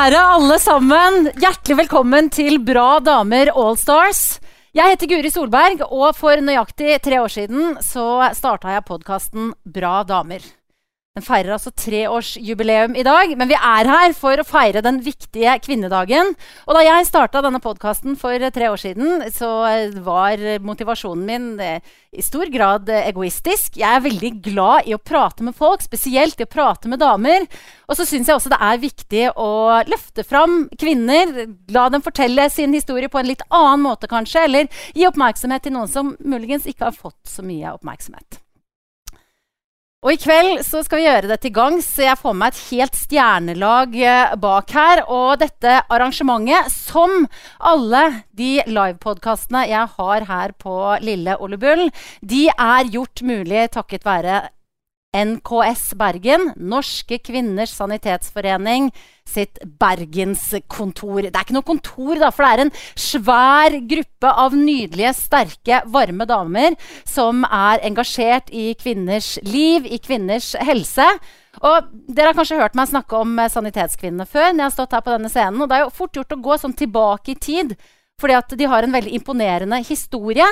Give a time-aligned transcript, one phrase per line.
[0.00, 1.16] Kjære alle sammen.
[1.42, 4.38] Hjertelig velkommen til Bra damer Allstars.
[4.72, 9.98] Jeg heter Guri Solberg, og for nøyaktig tre år siden så starta jeg podkasten Bra
[10.08, 10.40] damer.
[11.18, 15.56] Den feirer altså treårsjubileum i dag, men vi er her for å feire den viktige
[15.58, 16.28] kvinnedagen.
[16.70, 19.48] Og da jeg starta denne podkasten for tre år siden, så
[20.06, 21.80] var motivasjonen min eh,
[22.14, 23.80] i stor grad egoistisk.
[23.80, 27.48] Jeg er veldig glad i å prate med folk, spesielt i å prate med damer.
[27.90, 29.50] Og så syns jeg også det er viktig å
[29.90, 31.32] løfte fram kvinner.
[31.74, 34.46] La dem fortelle sin historie på en litt annen måte, kanskje.
[34.46, 38.38] Eller gi oppmerksomhet til noen som muligens ikke har fått så mye oppmerksomhet.
[40.00, 41.88] Og i kveld så skal vi gjøre det til gangs.
[42.00, 45.02] Jeg får med et helt stjernelag eh, bak her.
[45.12, 47.26] Og dette arrangementet, som
[47.60, 48.00] alle
[48.32, 51.84] de livepodkastene jeg har her på Lille Ole Bull,
[52.24, 54.40] de er gjort mulig takket være
[55.10, 58.92] NKS Bergen, Norske kvinners sanitetsforening,
[59.26, 61.26] sitt bergenskontor.
[61.26, 65.82] Det er ikke noe kontor, da, for det er en svær gruppe av nydelige, sterke,
[65.90, 71.06] varme damer som er engasjert i kvinners liv, i kvinners helse.
[71.58, 74.52] Og Dere har kanskje hørt meg snakke om Sanitetskvinnene før.
[74.52, 76.42] når jeg har stått her på denne scenen, og Det er jo fort gjort å
[76.42, 77.76] gå sånn tilbake i tid,
[78.20, 80.46] fordi at de har en veldig imponerende historie.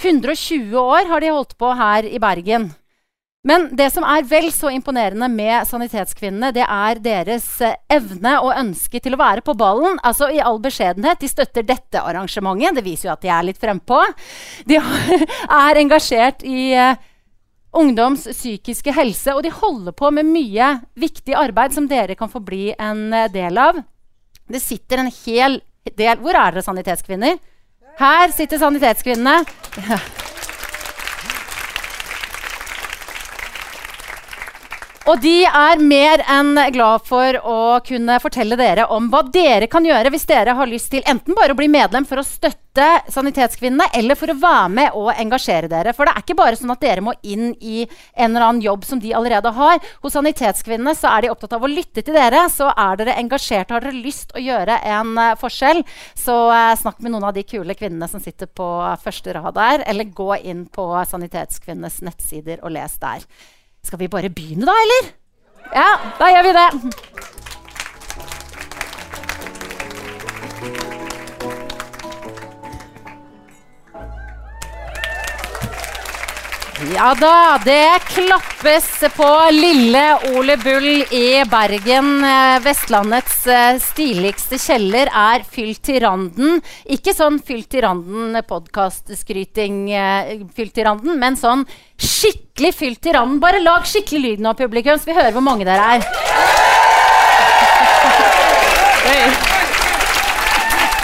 [0.00, 2.72] 120 år har de holdt på her i Bergen.
[3.48, 8.52] Men det som er vel så imponerende med Sanitetskvinnene, det er deres eh, evne og
[8.52, 9.96] ønske til å være på ballen.
[10.04, 11.22] Altså i all beskjedenhet.
[11.22, 12.76] De støtter dette arrangementet.
[12.76, 14.02] Det viser jo at de er litt frempå.
[14.68, 14.76] De
[15.62, 16.92] er engasjert i uh,
[17.78, 22.44] ungdoms psykiske helse, og de holder på med mye viktig arbeid som dere kan få
[22.44, 23.80] bli en uh, del av.
[24.48, 25.60] Det sitter en hel
[25.96, 27.38] del Hvor er dere, Sanitetskvinner?
[27.98, 29.40] Her sitter Sanitetskvinnene.
[35.08, 39.86] Og de er mer enn glad for å kunne fortelle dere om hva dere kan
[39.86, 42.66] gjøre hvis dere har lyst til enten bare å bli medlem for å støtte
[43.10, 45.94] Sanitetskvinnene, eller for å være med og engasjere dere.
[45.96, 48.84] For det er ikke bare sånn at dere må inn i en eller annen jobb
[48.86, 49.80] som de allerede har.
[50.04, 52.44] Hos Sanitetskvinnene så er de opptatt av å lytte til dere.
[52.52, 55.82] Så er dere engasjerte, har dere lyst å gjøre en uh, forskjell,
[56.14, 58.68] så uh, snakk med noen av de kule kvinnene som sitter på
[59.02, 63.24] første rad der, eller gå inn på Sanitetskvinnenes nettsider og les der.
[63.88, 65.06] Skal vi bare begynne, da, eller?
[65.72, 65.88] Ja,
[66.18, 66.66] da gjør vi det.
[76.78, 82.22] Ja da, det klappes på lille Ole Bull i Bergen.
[82.22, 86.62] Eh, Vestlandets eh, stiligste kjeller er fylt til randen.
[86.86, 91.66] Ikke sånn fylt til randen podkastskryting, eh, fylt til randen, men sånn
[91.98, 93.42] skikkelig fylt til randen.
[93.42, 96.06] Bare lag skikkelig lyd nå, publikum, så vi hører hvor mange dere er.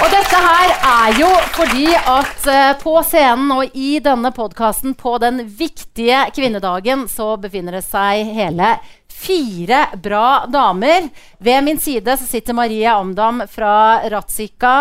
[0.04, 5.14] Og dette her er jo fordi at uh, på scenen og i denne podkasten på
[5.22, 8.74] den viktige kvinnedagen så befinner det seg hele
[9.14, 11.08] fire bra damer.
[11.40, 14.74] Ved min side så sitter Marie Amdam fra Ratzika.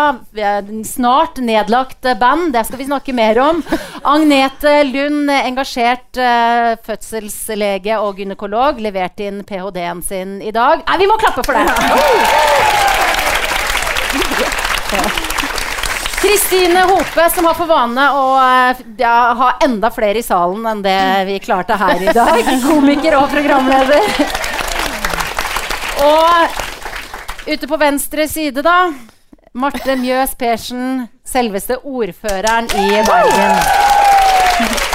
[0.84, 3.64] Snart nedlagt band, det skal vi snakke mer om.
[4.04, 10.84] Agnete Lund, engasjert uh, fødselslege og gynekolog, leverte inn ph.d.-en sin i dag.
[10.84, 13.04] Nei, vi må klappe for det!
[16.24, 20.80] Kristine Hope, som har for vane å eh, ja, ha enda flere i salen enn
[20.80, 22.48] det vi klarte her i dag.
[22.64, 24.08] Komiker og programleder.
[26.06, 28.78] Og ute på venstre side, da
[29.52, 34.92] Marte Mjøs Persen, selveste ordføreren i Bergen.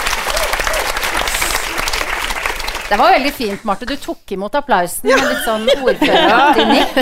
[2.90, 3.86] Det var veldig fint, Marte.
[3.86, 6.96] Du tok imot applausen med litt sånn ordføreraktig nikk.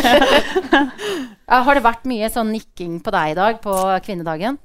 [1.48, 4.58] Har det vært mye sånn nikking på deg i dag på kvinnedagen?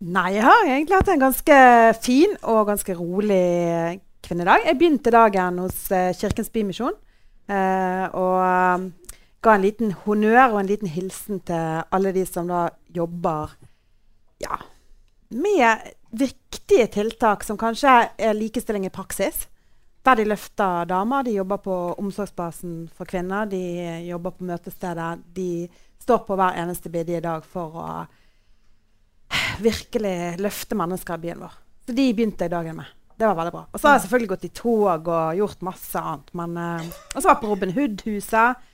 [0.00, 1.58] Nei, jeg har egentlig hatt en ganske
[2.00, 4.64] fin og ganske rolig kvinnedag.
[4.64, 6.96] Jeg begynte dagen hos uh, Kirkens Bymisjon.
[7.50, 8.88] Uh, og um,
[9.44, 13.52] ga en liten honnør og en liten hilsen til alle de som da jobber
[14.40, 14.62] ja,
[15.28, 19.44] med viktige tiltak som kanskje er likestilling i praksis.
[20.04, 21.24] Der de løfter damer.
[21.26, 23.48] De jobber på omsorgsbasen for kvinner.
[23.50, 23.60] De
[24.08, 25.20] jobber på møtesteder.
[25.36, 25.68] De
[26.00, 27.88] står på hver eneste bidige dag for å
[29.60, 31.60] virkelig løfte mennesker i byen vår.
[31.86, 32.96] Så de begynte jeg dagen med.
[33.20, 33.66] Det var veldig bra.
[33.68, 36.30] Og så har jeg selvfølgelig gått i tog og gjort masse annet.
[36.40, 38.68] Men, uh, og så var jeg på Robin Hood-huset.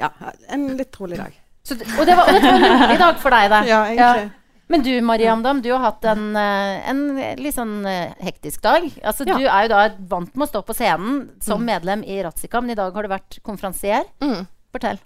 [0.00, 0.10] Ja,
[0.52, 1.36] en litt rolig dag.
[1.66, 3.60] Så, og, det var, og det var en rolig dag for deg, det.
[3.70, 4.26] Ja, egentlig.
[4.26, 4.45] Ja.
[4.68, 7.02] Men du Mariam Dam, du har hatt en, eh, en
[7.38, 8.88] litt sånn eh, hektisk dag.
[9.02, 9.36] Altså, ja.
[9.38, 11.68] Du er jo da vant med å stå på scenen som mm.
[11.68, 14.08] medlem i Ratzika, men i dag har du vært konferansier.
[14.24, 14.48] Mm.
[14.74, 14.98] Fortell.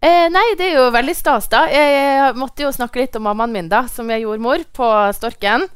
[0.00, 1.66] Eh, nei, det er jo veldig stas, da.
[1.68, 5.66] Jeg, jeg måtte jo snakke litt om mammaen min, da, som er jordmor på Storken.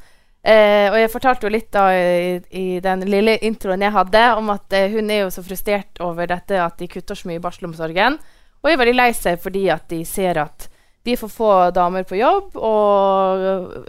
[0.45, 4.51] Eh, og jeg fortalte jo litt da i, i, den lille introen jeg hadde, om
[4.53, 7.43] at eh, hun er jo så frustrert over dette at de kutter så mye i
[7.43, 8.19] barselomsorgen.
[8.61, 10.67] Og er veldig lei seg fordi at de ser at
[11.05, 13.85] de får for få damer på jobb, og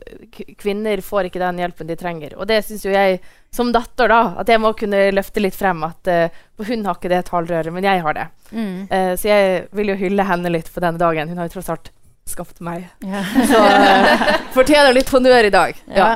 [0.61, 2.35] kvinner får ikke den hjelpen de trenger.
[2.37, 3.23] Og det syns jo jeg
[3.57, 5.81] som datter da, at jeg må kunne løfte litt frem.
[5.87, 8.27] at uh, Hun har ikke det talerøret, men jeg har det.
[8.51, 8.75] Mm.
[8.91, 11.33] Uh, så jeg vil jo hylle henne litt på denne dagen.
[11.33, 11.89] Hun har jo tross alt
[12.29, 12.85] skapt meg.
[13.01, 13.25] Ja.
[13.53, 15.81] så uh, fortjener litt honnør i dag.
[15.97, 16.11] Ja.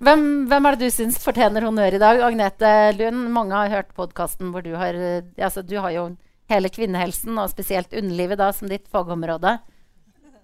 [0.00, 2.24] Hvem, hvem, er det du syns fortjener honnør i dag?
[2.30, 6.08] Agnete Lund, mange har hørt podkasten hvor du har altså, Du har jo
[6.48, 9.58] hele kvinnehelsen, og spesielt underlivet da, som ditt fagområde.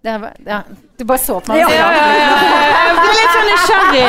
[0.03, 0.63] Var, ja.
[0.97, 1.61] Du bare så på meg.
[1.61, 2.29] Ja, ja, ja,
[2.81, 4.07] Jeg ble litt sånn nysgjerrig.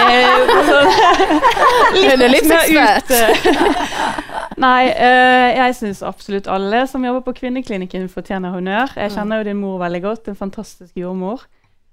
[1.97, 3.19] Hun er litt mer ute.
[4.65, 8.95] Nei, uh, jeg syns absolutt alle som jobber på Kvinneklinikken, fortjener honnør.
[8.95, 9.15] Jeg mm.
[9.17, 10.31] kjenner jo din mor veldig godt.
[10.31, 11.43] En fantastisk jordmor.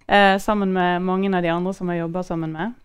[0.06, 2.78] Uh, sammen med mange av de andre som jeg jobber sammen med.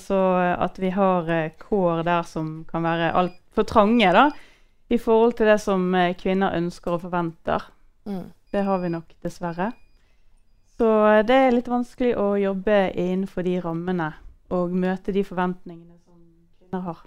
[0.00, 1.26] Så at vi har
[1.60, 4.30] kår der som kan være altfor trange da,
[4.88, 7.66] i forhold til det som kvinner ønsker og forventer.
[8.08, 8.30] Mm.
[8.54, 9.74] Det har vi nok dessverre.
[10.78, 10.90] Så
[11.28, 14.10] det er litt vanskelig å jobbe innenfor de rammene
[14.54, 16.18] og møte de forventningene som
[16.58, 17.02] kvinner har.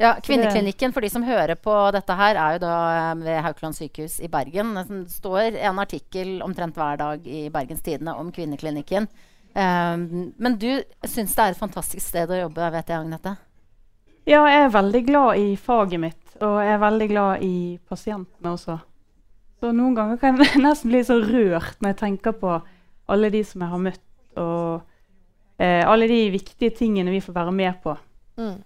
[0.00, 3.76] Ja, Kvinneklinikken for de som hører på dette her, er jo da eh, ved Haukeland
[3.76, 4.72] sykehus i Bergen.
[4.74, 9.06] Det står en artikkel omtrent hver dag i Bergens Tidende om Kvinneklinikken.
[9.54, 13.36] Um, men du syns det er et fantastisk sted å jobbe, vet jeg, Agnete?
[14.26, 17.54] Ja, jeg er veldig glad i faget mitt, og jeg er veldig glad i
[17.86, 18.80] pasientene også.
[19.62, 22.56] Så noen ganger kan jeg nesten bli så rørt når jeg tenker på
[23.06, 24.04] alle de som jeg har møtt,
[24.40, 27.96] og eh, alle de viktige tingene vi får være med på.
[28.40, 28.62] Mm.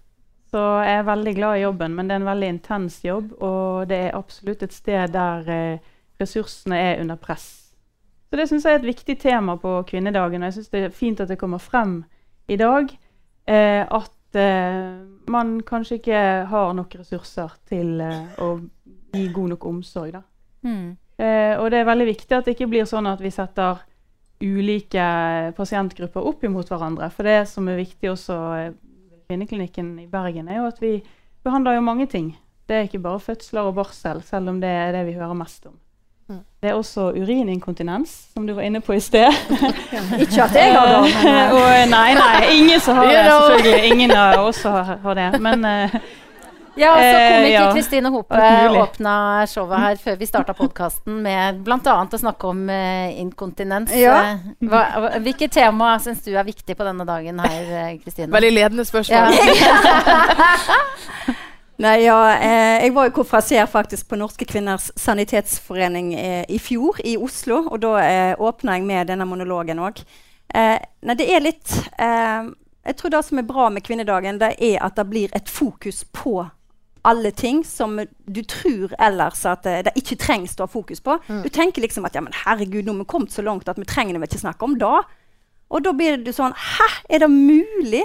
[0.49, 3.33] Så jeg er veldig glad i jobben, men det er en veldig intens jobb.
[3.37, 5.91] Og det er absolutt et sted der eh,
[6.21, 7.69] ressursene er under press.
[8.29, 10.41] Så det syns jeg er et viktig tema på kvinnedagen.
[10.41, 12.01] Og jeg syns det er fint at det kommer frem
[12.49, 12.89] i dag.
[13.45, 14.89] Eh, at eh,
[15.29, 18.55] man kanskje ikke har nok ressurser til eh, å
[19.13, 20.17] gi god nok omsorg.
[20.17, 20.23] Da.
[20.65, 20.97] Mm.
[21.19, 23.81] Eh, og det er veldig viktig at det ikke blir sånn at vi setter
[24.43, 25.05] ulike
[25.57, 27.09] pasientgrupper opp imot hverandre.
[27.11, 28.77] For det som er viktig også ved
[29.29, 30.99] Kvinneklinikken i Bergen, er jo at vi
[31.45, 32.31] behandler jo mange ting.
[32.69, 35.65] Det er ikke bare fødsler og barsel, selv om det er det vi hører mest
[35.65, 35.75] om.
[36.29, 36.43] Mm.
[36.61, 39.33] Det er også urininkontinens, som du var inne på i sted.
[40.23, 41.13] ikke at jeg har det.
[41.23, 43.91] Men, nei, nei, ingen som har det, selvfølgelig.
[43.91, 45.29] Ingen av oss har det.
[45.41, 45.95] Men uh,
[46.75, 48.13] ja, så kom eh, Kristine ja.
[48.13, 49.13] Hope åpna
[49.47, 51.95] showet her før vi starta podkasten med bl.a.
[52.05, 53.93] å snakke om uh, inkontinens.
[53.95, 54.17] Ja.
[54.33, 54.85] Eh, hva,
[55.23, 58.31] hvilke tema syns du er viktig på denne dagen her, eh, Kristine?
[58.33, 59.37] Veldig ledende spørsmål.
[59.37, 60.79] Ja.
[61.79, 66.99] Nei, ja, eh, jeg var jo konferansier faktisk på Norske kvinners sanitetsforening eh, i fjor
[67.07, 67.61] i Oslo.
[67.71, 70.03] Og da eh, åpna jeg med denne monologen òg.
[70.49, 71.69] nei, det er litt
[72.01, 76.03] Jeg tror det som er bra med kvinnedagen, det er at det blir et fokus
[76.11, 76.41] på
[77.01, 81.17] alle ting som du tror ellers at det, det ikke trengs å ha fokus på.
[81.27, 81.41] Mm.
[81.45, 83.87] Du tenker liksom at ja, men herregud, nå har vi kommet så langt at vi
[83.87, 85.01] trenger det ikke snakke om det.
[85.69, 88.03] Og da blir du sånn Hæ, er det mulig?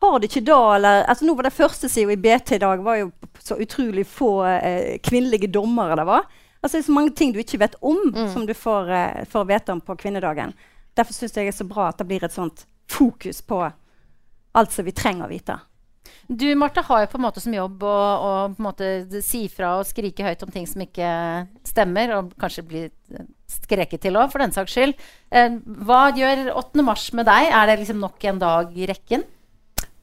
[0.00, 2.82] Har det ikke da, eller altså Nå var det første sida i BT i dag
[2.86, 3.10] var jo
[3.42, 6.26] så utrolig få eh, kvinnelige dommere det var.
[6.60, 8.28] Altså Det er så mange ting du ikke vet om, mm.
[8.32, 10.54] som du får, eh, får, vite om på kvinnedagen.
[10.96, 13.62] Derfor syns jeg det er så bra at det blir et sånt fokus på
[14.58, 15.58] alt som vi trenger å vite.
[16.28, 19.46] Du Marte, har jo på en måte som jobb å, å på en måte si
[19.48, 21.08] fra og skrike høyt om ting som ikke
[21.64, 22.82] stemmer, og kanskje bli
[23.48, 24.92] skreket til òg, for den saks skyld.
[25.32, 25.56] Eh,
[25.88, 26.84] hva gjør 8.
[26.84, 27.48] mars med deg?
[27.48, 29.24] Er det liksom nok en dag i rekken?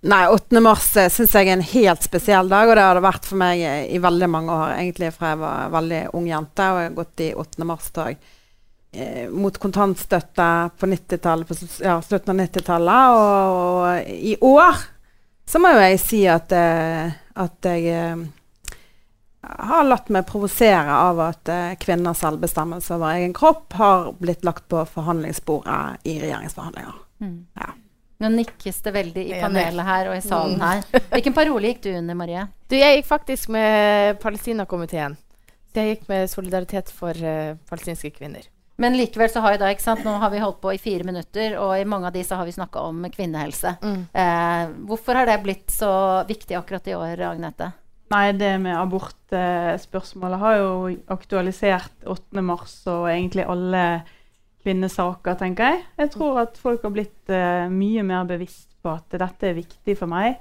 [0.05, 0.63] Nei, 8.
[0.65, 3.41] mars eh, syns jeg er en helt spesiell dag, og det har det vært for
[3.41, 3.62] meg
[3.94, 4.74] i veldig mange år.
[4.79, 7.70] Egentlig fra jeg var veldig ung jente, og jeg har gått i 8.
[7.70, 8.12] mars-tog
[8.98, 13.22] eh, mot kontantstøtte på 90-tallet, på ja, slutten av 90-tallet.
[13.22, 14.86] Og, og, i år
[15.46, 18.25] så må jo jeg si at, uh, at jeg uh,
[19.46, 24.66] har latt meg provosere av at uh, kvinners selvbestemmelse over egen kropp har blitt lagt
[24.72, 27.02] på forhandlingsbordet i regjeringsforhandlinger.
[27.22, 27.38] Mm.
[27.62, 27.70] Ja.
[28.24, 30.66] Nå nikkes det veldig i panelet her og i salen mm.
[30.66, 31.06] her.
[31.12, 32.48] Hvilken parole gikk du under, Marie?
[32.72, 35.14] Du, jeg gikk faktisk med Palestina-komiteen.
[35.75, 37.14] Jeg gikk med solidaritet for
[37.70, 38.48] palestinske kvinner.
[38.82, 41.08] Men likevel så har jeg da, ikke sant, nå har vi holdt på i fire
[41.08, 43.77] minutter, og i mange av de så har vi snakka om kvinnehelse.
[43.79, 44.01] Mm.
[44.12, 45.91] Eh, hvorfor har det blitt så
[46.27, 47.72] viktig akkurat i år, Agnete?
[48.13, 50.74] Nei, det med abortspørsmålet har jo
[51.15, 52.44] aktualisert 8.
[52.46, 53.86] mars og egentlig alle
[54.65, 55.82] kvinnesaker, tenker jeg.
[56.03, 59.98] Jeg tror at folk har blitt eh, mye mer bevisst på at dette er viktig
[59.98, 60.38] for meg,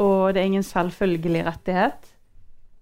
[0.00, 2.12] og det er ingen selvfølgelig rettighet.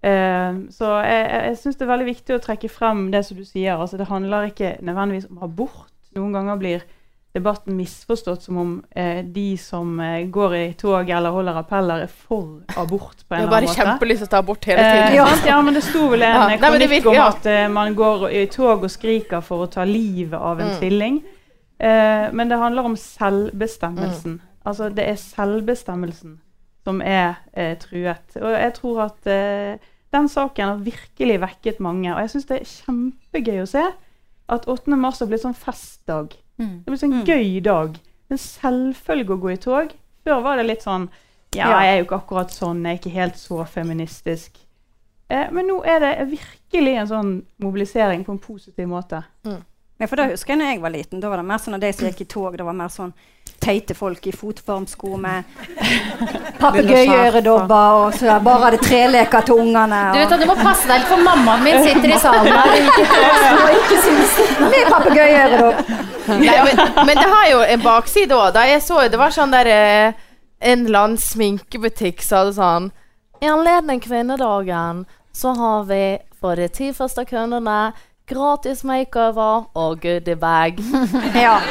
[0.05, 3.39] Eh, så jeg, jeg, jeg syns det er veldig viktig å trekke frem det som
[3.41, 3.79] du sier.
[3.81, 5.89] Altså, det handler ikke nødvendigvis om abort.
[6.15, 6.85] Noen ganger blir
[7.35, 12.13] debatten misforstått som om eh, de som eh, går i tog eller holder appeller, er
[12.13, 13.25] for abort.
[13.27, 13.81] på en Jeg eller bare annen måte.
[13.81, 15.17] kjempelyst til å ta abort hele Eh, tiden.
[15.17, 15.27] ja.
[15.51, 18.45] ja, men det sto vel en Ja, eh, kronikk om at eh, man går i
[18.55, 20.79] tog og skriker for å ta livet av en Mm.
[20.79, 21.17] tvilling.
[21.83, 24.37] Eh, men det handler om selvbestemmelsen.
[24.39, 24.41] Mm.
[24.65, 26.39] Altså, det er selvbestemmelsen
[26.85, 28.37] som er eh, truet.
[28.41, 32.13] Og jeg tror at eh, den saken har virkelig vekket mange.
[32.15, 33.85] Og jeg syns det er kjempegøy å se
[34.55, 34.97] at 8.
[35.01, 36.35] mars har blitt sånn festdag.
[36.61, 36.75] Mm.
[36.85, 37.25] Det blir sånn Mm.
[37.27, 37.97] gøy dag.
[38.31, 39.93] En selvfølge å gå i tog.
[40.25, 41.09] Før var det litt sånn
[41.55, 42.83] Ja, jeg er jo ikke akkurat sånn.
[42.83, 44.57] Jeg er ikke helt så feministisk.
[45.31, 49.23] Eh, men nå er det virkelig en sånn mobilisering på en positiv måte.
[49.99, 51.21] Ja, for da husker jeg når jeg var liten.
[51.23, 53.13] Da var det mer sånn at de som gikk i tog, det var mer sånn
[53.63, 55.45] teite folk i fotformsko med
[56.63, 60.01] papegøyeøredobber og så bare hadde treleker til ungene.
[60.13, 62.75] Du vet at du må passe deg litt, for mammaen min sitter i salen her.
[64.75, 65.95] med papegøyeøredobb.
[66.27, 68.51] Men, men det har jo en bakside òg.
[68.57, 70.23] Da jeg så det var sånn der eh,
[70.65, 72.87] En eller annen sminkebutikk sa det sånn
[73.45, 75.03] I anledning kvinnedagen
[75.37, 76.03] så har vi
[76.41, 77.93] for de ti første kundene
[78.29, 80.81] gratis makeover og goodiebag.
[81.45, 81.59] Ja.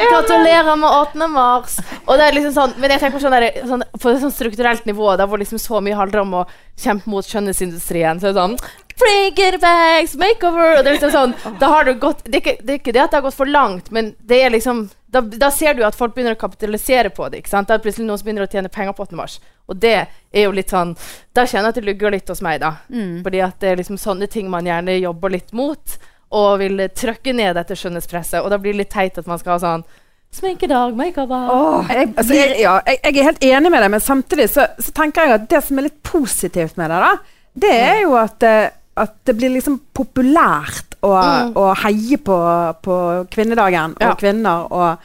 [0.00, 1.26] Gratulerer med 8.
[1.28, 1.74] mars!
[2.06, 4.32] Og det er liksom sånn, men jeg tenker på, sånn der, sånn, på et sånn
[4.32, 6.44] strukturelt nivå der hvor liksom så mye handler om å
[6.80, 8.20] kjempe mot skjønnhetsindustrien.
[8.22, 8.56] Så er det sånn
[9.00, 10.78] Free goodiebags, makeover!
[10.78, 12.96] Og det er liksom sånn, da har du gått, det, er ikke, det er ikke
[12.96, 15.82] det at det har gått for langt, men det er liksom da, da ser du
[15.86, 17.40] at folk begynner å kapitalisere på det.
[17.40, 17.68] ikke sant?
[17.68, 19.16] Da er det plutselig noen som begynner å tjene penger på 8.
[19.18, 19.38] mars.
[19.70, 20.96] Og det er jo litt sånn
[21.36, 22.76] Da kjenner jeg at det lugger litt hos meg, da.
[22.90, 23.20] Mm.
[23.26, 25.96] Fordi at det er liksom sånne ting man gjerne jobber litt mot.
[26.30, 28.38] Og vil trøkke ned dette skjønnhetspresset.
[28.44, 29.88] Og da blir det litt teit at man skal ha sånn
[30.30, 34.02] Sminkedag, makeup oh, jeg, altså, jeg, ja, jeg, jeg er helt enig med deg, men
[34.04, 37.72] samtidig så, så tenker jeg at det som er litt positivt med det, da, det
[37.74, 38.68] er jo at, eh,
[39.00, 41.54] at det blir liksom populært å, Mm.
[41.56, 42.36] å heie på,
[42.84, 42.96] på
[43.32, 44.14] kvinnedagen og Ja.
[44.20, 44.98] kvinner og,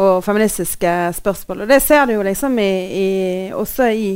[0.00, 1.62] og feministiske spørsmål.
[1.62, 4.08] Og det ser du jo liksom i, i, også i,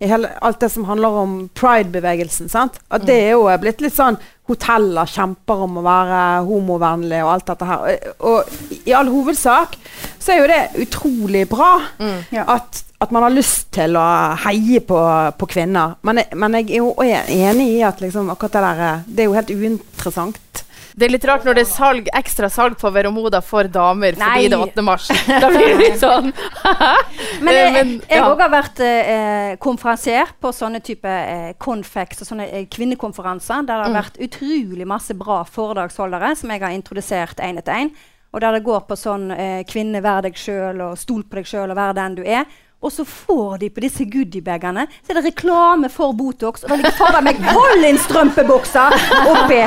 [0.00, 2.50] i hele, alt det som handler om pride-bevegelsen.
[2.52, 2.76] sant?
[2.92, 7.46] At det er jo blitt litt sånn Hoteller kjemper om å være homovennlige og alt
[7.48, 7.80] dette her.
[8.20, 9.74] Og, og i all hovedsak
[10.22, 12.20] så er jo det utrolig bra Mm.
[12.46, 14.04] At, at man har lyst til å
[14.46, 15.00] heie på,
[15.38, 15.96] på kvinner.
[16.06, 19.20] Men, men jeg er jo er enig i at liksom, akkurat det der eh, Det
[19.24, 20.62] er jo helt uinteressant.
[20.96, 24.30] Det er litt rart når det er salg, ekstra salg på Veromoda for damer Nei.
[24.32, 24.84] fordi det er 8.
[24.86, 25.10] mars.
[25.44, 26.30] Da blir det litt sånn
[27.44, 28.30] Men Eh, jeg, men, jeg ja.
[28.40, 33.84] har vært eh, konferansier på sånne type eh, Confex og sånne eh, kvinnekonferanser der det
[33.84, 33.98] har Mm.
[34.00, 37.92] vært utrolig masse bra foredragsholdere som jeg har introdusert én etter én.
[38.32, 41.46] Og der det går på sånn eh, 'kvinne, vær deg sjøl', og 'stol på deg
[41.48, 42.44] sjøl', og 'vær den du er'.
[42.84, 46.62] Og så får de på disse goodiebagene Så er det reklame for Botox.
[46.62, 48.84] Og da ligger fader meg Collins-strømpebuksa
[49.32, 49.60] oppi!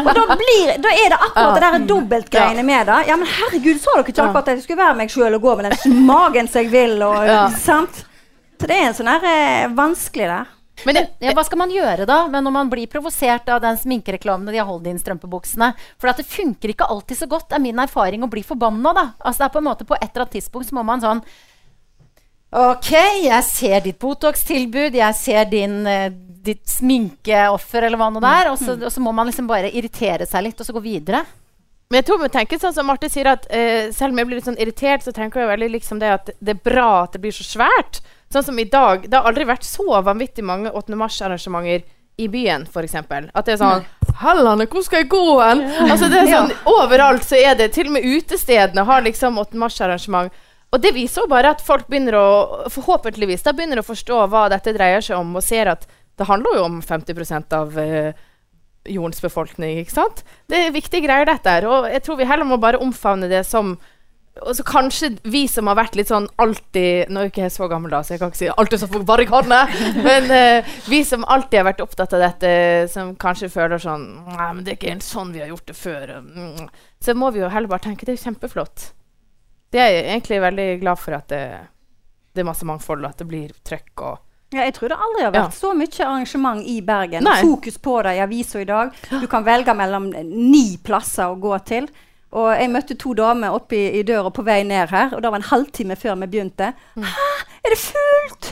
[0.00, 3.00] Og da, blir, da er det akkurat det der dobbeltgreiene med det.
[3.10, 5.56] Ja, men herregud, sa dere ikke akkurat at jeg skulle være meg sjøl og gå
[5.60, 6.96] med den magen som jeg vil?
[7.06, 7.42] Og, Ja.
[7.60, 8.06] sant?
[8.60, 10.48] Så det er en sånn her eh, vanskelig der.
[10.86, 13.76] Men det, Ja, hva skal man gjøre da men når man blir provosert av den
[13.76, 15.74] sminkereklamen og de har holdt inn strømpebuksene?
[16.00, 18.94] For det funker ikke alltid så godt, er min erfaring, å bli forbanna.
[18.96, 19.04] da.
[19.20, 21.20] Altså det er på en måte På et eller annet tidspunkt så må man sånn
[22.50, 22.90] Ok,
[23.22, 26.10] jeg ser ditt Botox-tilbud, jeg ser din, eh,
[26.42, 28.50] ditt sminkeoffer, eller hva nå det er.
[28.50, 31.22] Og så, og så må man liksom bare irritere seg litt, og så gå videre.
[31.90, 34.38] Men jeg tror vi tenker sånn som Marte sier, at uh, selv om jeg blir
[34.38, 37.22] litt sånn irritert, så tenker jeg veldig liksom det at det er bra at det
[37.22, 37.98] blir så svært.
[38.30, 39.08] Sånn som i dag.
[39.10, 40.94] Det har aldri vært så vanvittig mange 8.
[40.98, 41.82] mars-arrangementer
[42.20, 42.94] i byen, f.eks.
[42.94, 43.88] At det er sånn
[44.20, 45.62] Hellene, hvor skal jeg gå hen?
[45.86, 49.58] Altså det er sånn, Overalt så er det Til og med utestedene har liksom 8.
[49.62, 50.34] mars-arrangement.
[50.70, 52.26] Og det viser jo bare at folk begynner å
[52.70, 55.86] forhåpentligvis da begynner å forstå hva dette dreier seg om, og ser at
[56.20, 58.10] det handler jo om 50 av uh,
[58.86, 59.80] jordens befolkning.
[59.80, 60.20] ikke sant?
[60.50, 61.66] Det er viktige greier, dette her.
[61.66, 63.78] Og jeg tror vi heller må bare omfavne det som
[64.40, 67.66] og så kanskje vi som har vært litt sånn alltid Nå er jeg ikke så
[67.68, 69.58] gammel, da, så jeg kan ikke si alltid så på barrikadene.
[70.06, 72.52] Men uh, vi som alltid har vært opptatt av dette,
[72.94, 75.76] som kanskje føler sånn Nei, men det er ikke helt sånn vi har gjort det
[75.76, 76.14] før.
[76.22, 76.70] Mm.
[77.02, 78.92] Så må vi jo heller bare tenke det er kjempeflott.
[79.70, 81.44] Det er jeg egentlig veldig glad for at det,
[82.34, 84.18] det er masse mangfold, og at det blir trøkk og
[84.50, 87.22] Ja, jeg tror det aldri har vært så mye arrangement i Bergen.
[87.22, 87.36] Nei.
[87.46, 88.90] Fokus på det i avisa i dag.
[89.22, 91.86] Du kan velge mellom ni plasser å gå til.
[92.34, 95.30] Og jeg møtte to damer oppe i, i døra på vei ned her, og det
[95.30, 96.72] var en halvtime før vi begynte.
[96.98, 97.30] Hæ,
[97.62, 98.50] er det fullt?!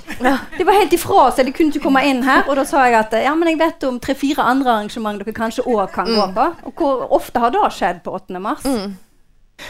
[0.59, 2.43] De var helt ifra seg, de kunne ikke komme inn her.
[2.51, 5.67] Og da sa jeg at ja, men jeg vet om tre-fire andre arrangement dere kanskje
[5.67, 6.49] òg kan gå på.
[6.71, 8.43] Og hvor ofte har det skjedd på 8.
[8.43, 8.67] mars?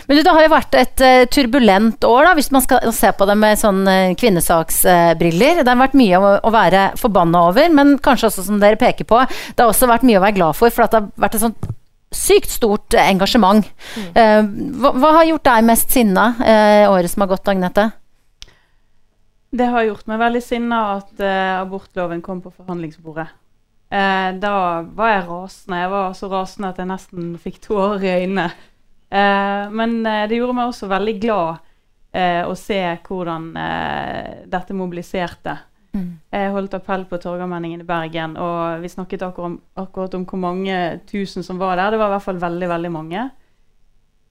[0.07, 3.11] Men du, det har jo vært et uh, turbulent år, da, hvis man skal se
[3.17, 5.61] på det med sånn uh, kvinnesaksbriller.
[5.61, 9.09] Uh, det har vært mye å, være forbanna over, men kanskje også, som dere peker
[9.09, 11.39] på, det har også vært mye å være glad for, for at det har vært
[11.39, 11.71] et sånt
[12.15, 13.67] sykt stort engasjement.
[14.17, 14.47] Mm.
[14.81, 16.31] Hva, hva, har gjort deg mest sinna
[16.89, 17.85] året som har gått, Agnete?
[19.53, 23.27] Det har gjort meg veldig sinna at abortloven kom på forhandlingsbordet.
[24.41, 24.55] da
[24.89, 25.83] var jeg rasende.
[25.83, 28.49] Jeg var så rasende at jeg nesten fikk tårer i øynene.
[29.11, 31.65] Eh, men eh, det gjorde meg også veldig glad
[32.13, 33.51] eh, å se hvordan
[34.53, 35.57] dette mobiliserte.
[35.97, 36.09] Mm.
[36.31, 40.43] Jeg holdt appell på Torgallmenningen i Bergen, og vi snakket akkurat om, akkurat om, hvor
[40.43, 41.95] mange tusen som var der.
[41.95, 43.29] Det var i hvert fall veldig, veldig mange.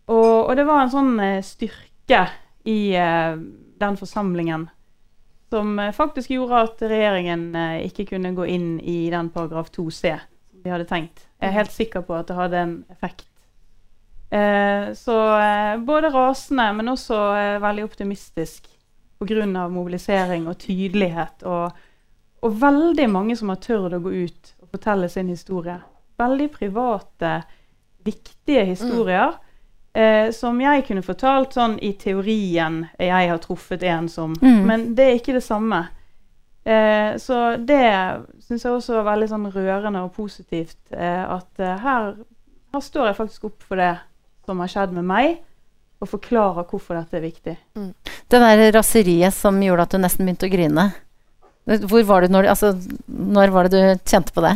[0.07, 2.27] Og, og det var en sånn styrke
[2.69, 4.69] i den forsamlingen
[5.51, 7.50] som faktisk gjorde at regjeringen
[7.84, 11.25] ikke kunne gå inn i den paragraf 2c som de hadde tenkt.
[11.41, 13.27] Jeg er helt sikker på at det hadde en effekt
[14.96, 18.67] så eh, både rasende, men også eh, veldig optimistisk
[19.19, 19.67] pga.
[19.69, 21.43] mobilisering og tydelighet.
[21.43, 21.72] Og,
[22.41, 25.79] og, veldig mange som har tørt å gå ut og fortelle sin historie.
[26.17, 27.41] Veldig private,
[28.03, 29.38] viktige historier.
[29.38, 29.43] Mm.
[29.98, 34.60] Eh, som jeg kunne fortalt sånn i teorien jeg har truffet en som mm.
[34.67, 35.88] Men det er ikke det samme.
[36.67, 37.88] Eh, så det
[38.43, 40.77] syns jeg også var veldig sånn rørende og positivt.
[40.91, 42.12] Eh, at her,
[42.75, 43.96] her, står jeg faktisk opp for det
[44.48, 45.38] som har skjedd med meg,
[45.98, 47.56] og forklare hvorfor dette er viktig.
[47.77, 47.92] Mm.
[48.27, 50.89] Det der raseriet som gjorde at du nesten begynte å grine.
[51.68, 52.72] Hvor var du når, altså,
[53.08, 54.54] når var det du kjente på det?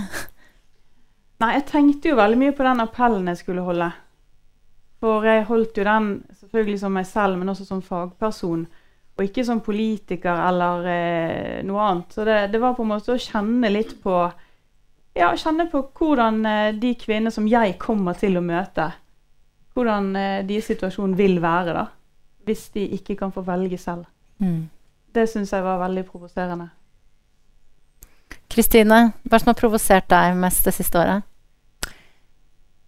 [1.42, 3.90] Nei, jeg tenkte jo veldig mye på den appellen jeg skulle holde.
[5.02, 8.68] For jeg holdt jo den selvfølgelig som meg selv, men også som fagperson.
[9.18, 12.14] Og ikke som politiker eller eh, noe annet.
[12.14, 14.16] Så det, det, var på en måte å kjenne litt på
[15.18, 18.92] Ja, kjenne på hvordan eh, de kvinner som jeg kommer til å møte,
[19.74, 21.86] hvordan eh, deres situasjon vil være, da.
[22.46, 24.06] Hvis de ikke kan få velge selv.
[24.42, 24.70] Mm.
[25.16, 26.70] Det syns jeg var veldig provoserende.
[28.52, 31.28] Kristine, hva som har provosert deg mest det siste året?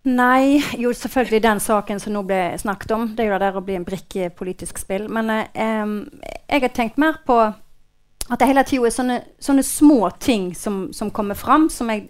[0.04, 3.06] Nei, jo selvfølgelig den saken som nå ble snakket om.
[3.16, 5.08] Det er jo det der å bli en brikke i politisk spill.
[5.08, 5.94] Men eh,
[6.50, 10.88] jeg har tenkt mer på at det hele tida er sånne, sånne, små ting som,
[10.96, 12.08] som kommer fram, som jeg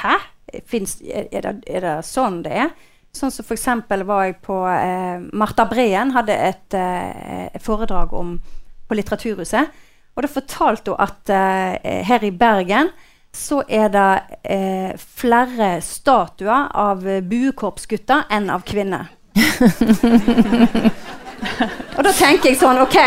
[0.00, 0.18] Hæ?
[0.66, 2.70] Finns, er, er, det, er, det, sånn det er?
[3.10, 3.66] Sånn som f.eks.
[4.06, 8.36] var jeg på eh, Marta Breen hadde et eh, foredrag om,
[8.86, 9.66] på Litteraturhuset.
[10.14, 12.92] Og da fortalte hun at eh, her i Bergen
[13.34, 19.06] så er det eh, flere statuer av buekorpsgutter enn av kvinner.
[21.96, 22.98] og da tenker jeg sånn OK,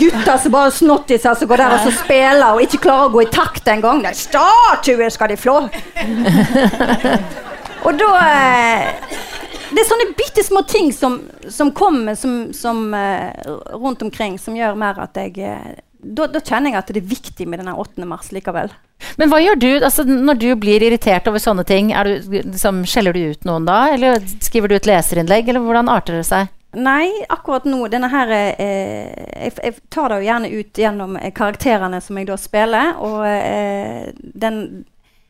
[0.00, 3.20] gutter som bare snottiser som går der og så spiller og ikke klarer å gå
[3.24, 4.04] i takt engang.
[4.16, 5.56] Statuer skal de flå!
[7.86, 8.84] og da eh,
[9.72, 11.18] det er sånne bitte små ting som,
[11.50, 13.30] som kommer som, som, uh,
[13.74, 15.74] rundt omkring, som gjør mer at jeg uh,
[16.06, 18.04] da, da, kjenner jeg at det er viktig med denne 8.
[18.08, 18.70] mars likevel.
[19.20, 21.90] Men hva gjør du altså, når du blir irritert over sånne ting?
[21.92, 23.80] Du, liksom, skjeller du ut noen da?
[23.94, 25.48] Eller skriver du et leserinnlegg?
[25.50, 26.52] Eller hvordan arter det seg?
[26.76, 29.12] Nei, akkurat nå denne her, eh,
[29.46, 32.92] jeg, jeg, tar det jo gjerne ut gjennom karakterene som jeg da spiller.
[33.04, 34.60] Og eh, den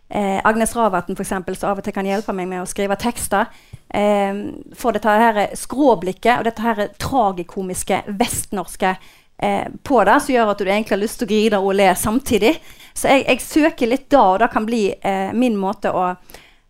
[0.08, 3.50] eh, Agnes Ravatn, f.eks., som av og til kan hjelpe meg med å skrive tekster,
[3.88, 4.32] eh,
[4.76, 8.96] får dette her skråblikket og dette her tragikomiske vestnorske
[9.42, 11.90] eh, på det, som gjør at du egentlig har lyst til å grine og le
[11.98, 12.56] samtidig.
[12.94, 16.08] Så jeg, jeg søker litt da, og det kan bli eh, min måte å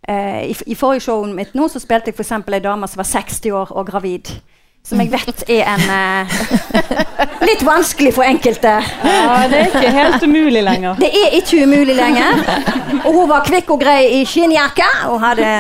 [0.09, 2.35] eh, i, I forrige showet mitt nå så spilte jeg f.eks.
[2.41, 4.33] ei dame som var 60 år og gravid
[4.87, 6.35] som jeg vet er en uh,
[7.47, 8.71] Litt vanskelig for enkelte.
[9.07, 10.97] Ja, Det er ikke helt umulig lenger.
[10.99, 12.41] Det er ikke umulig lenger.
[13.05, 15.51] Og hun var kvikk og grei i skinnjakke og hadde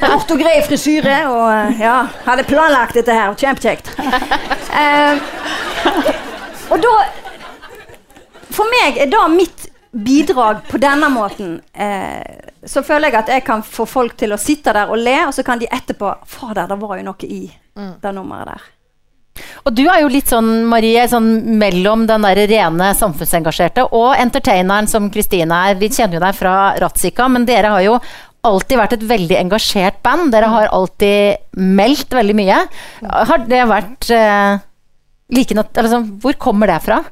[0.00, 1.18] kort og grei frisyre.
[1.28, 3.36] Og uh, ja, hadde planlagt dette her.
[3.36, 3.92] Kjempekjekt.
[4.72, 5.16] Uh,
[6.72, 6.94] og da
[8.52, 11.60] For meg er da mitt bidrag på denne måten
[12.68, 15.32] så føler jeg at jeg kan få folk til å sitte der og le, og
[15.34, 17.46] så kan de etterpå Fader, det var jo noe i
[17.78, 17.94] mm.
[18.02, 18.66] det nummeret der.
[19.68, 21.28] Og du er jo litt sånn, Marie, sånn
[21.60, 25.78] mellom den der rene samfunnsengasjerte og entertaineren som Kristine er.
[25.78, 27.98] Vi kjenner jo deg fra Ratzika, men dere har jo
[28.48, 30.32] alltid vært et veldig engasjert band.
[30.34, 32.58] Dere har alltid meldt veldig mye.
[33.30, 34.60] Har det vært eh,
[35.34, 35.78] like natt...
[35.78, 37.02] Altså, hvor kommer det fra?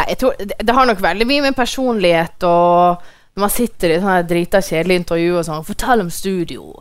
[0.00, 3.92] Nei, jeg tror det, det har nok veldig mye med personlighet og når man sitter
[3.92, 6.80] i sånne drita kjedelige intervju og sånn 'Fortell om studio'.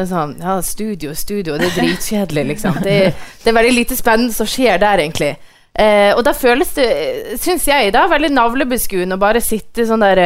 [0.00, 2.78] Det er sånn, ja, studio, studio, det er dritkjedelig, liksom.
[2.80, 2.94] Det,
[3.42, 5.34] det, er veldig lite spennende som skjer der, egentlig.
[5.76, 6.86] Eh, og da føles det,
[7.42, 10.22] syns jeg, da, veldig navlebeskuende å bare sitte sånn der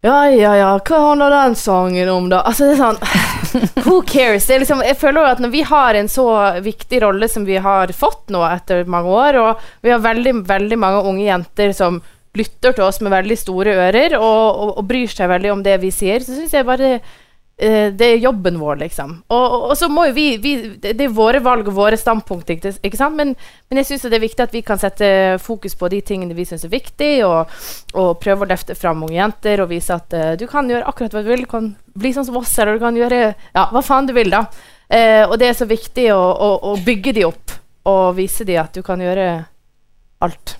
[0.00, 2.40] Ja, ja, ja, hva handler den sangen om, da?
[2.48, 4.48] Altså, det er sånn Who cares?
[4.48, 6.26] Liksom, jeg føler jo at Når vi har en så
[6.64, 10.80] viktig rolle som vi har fått nå etter mange år, og vi har veldig, veldig
[10.80, 12.00] mange unge jenter som
[12.38, 15.80] lytter til oss med veldig store ører og, og, og bryr seg veldig om det
[15.84, 17.16] vi sier, så syns jeg bare eh,
[17.58, 19.16] det er jobben vår, liksom.
[19.34, 22.52] Og, og, og så må jo vi, vi Det er våre valg og våre standpunkt,
[22.54, 23.16] ikke sant?
[23.18, 23.32] Men,
[23.66, 25.08] men jeg syns det er viktig at vi kan sette
[25.42, 27.50] fokus på de tingene vi syns er viktig, og,
[27.98, 31.16] og prøve å løfte fram unge jenter og vise at uh, du kan gjøre akkurat
[31.16, 31.42] hva du vil.
[31.42, 34.30] Du kan bli sånn som oss, eller du kan gjøre ja, hva faen du vil,
[34.30, 34.44] da.
[34.86, 38.56] Uh, og det er så viktig å, å, å bygge de opp og vise de
[38.60, 39.26] at du kan gjøre
[40.24, 40.54] alt.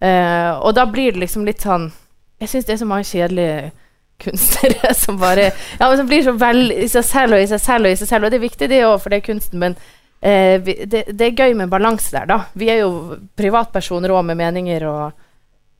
[0.00, 1.88] Uh, og da blir det liksom litt sånn
[2.38, 3.72] Jeg syns det er så mange kjedelige
[4.24, 7.62] kunstnere som bare Ja, men som blir så vel i seg selv og i seg
[7.62, 8.26] selv og i seg selv.
[8.26, 9.76] Og det er viktig, det òg, for det er kunsten, men
[10.20, 12.38] eh, vi, det, det er gøy med balanse der, da.
[12.58, 15.24] Vi er jo privatpersoner òg, med meninger og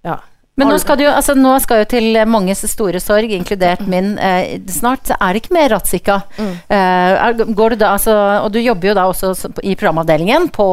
[0.06, 0.20] Ja.
[0.58, 4.16] Men nå skal, du, jo- altså, nå skal jo til manges store sorg, inkludert min,
[4.18, 6.16] eh, snart så er det ikke mer Ratzika.
[6.36, 6.52] Mm.
[6.76, 10.66] Eh, går du da, altså, og du jobber jo da også i programavdelingen på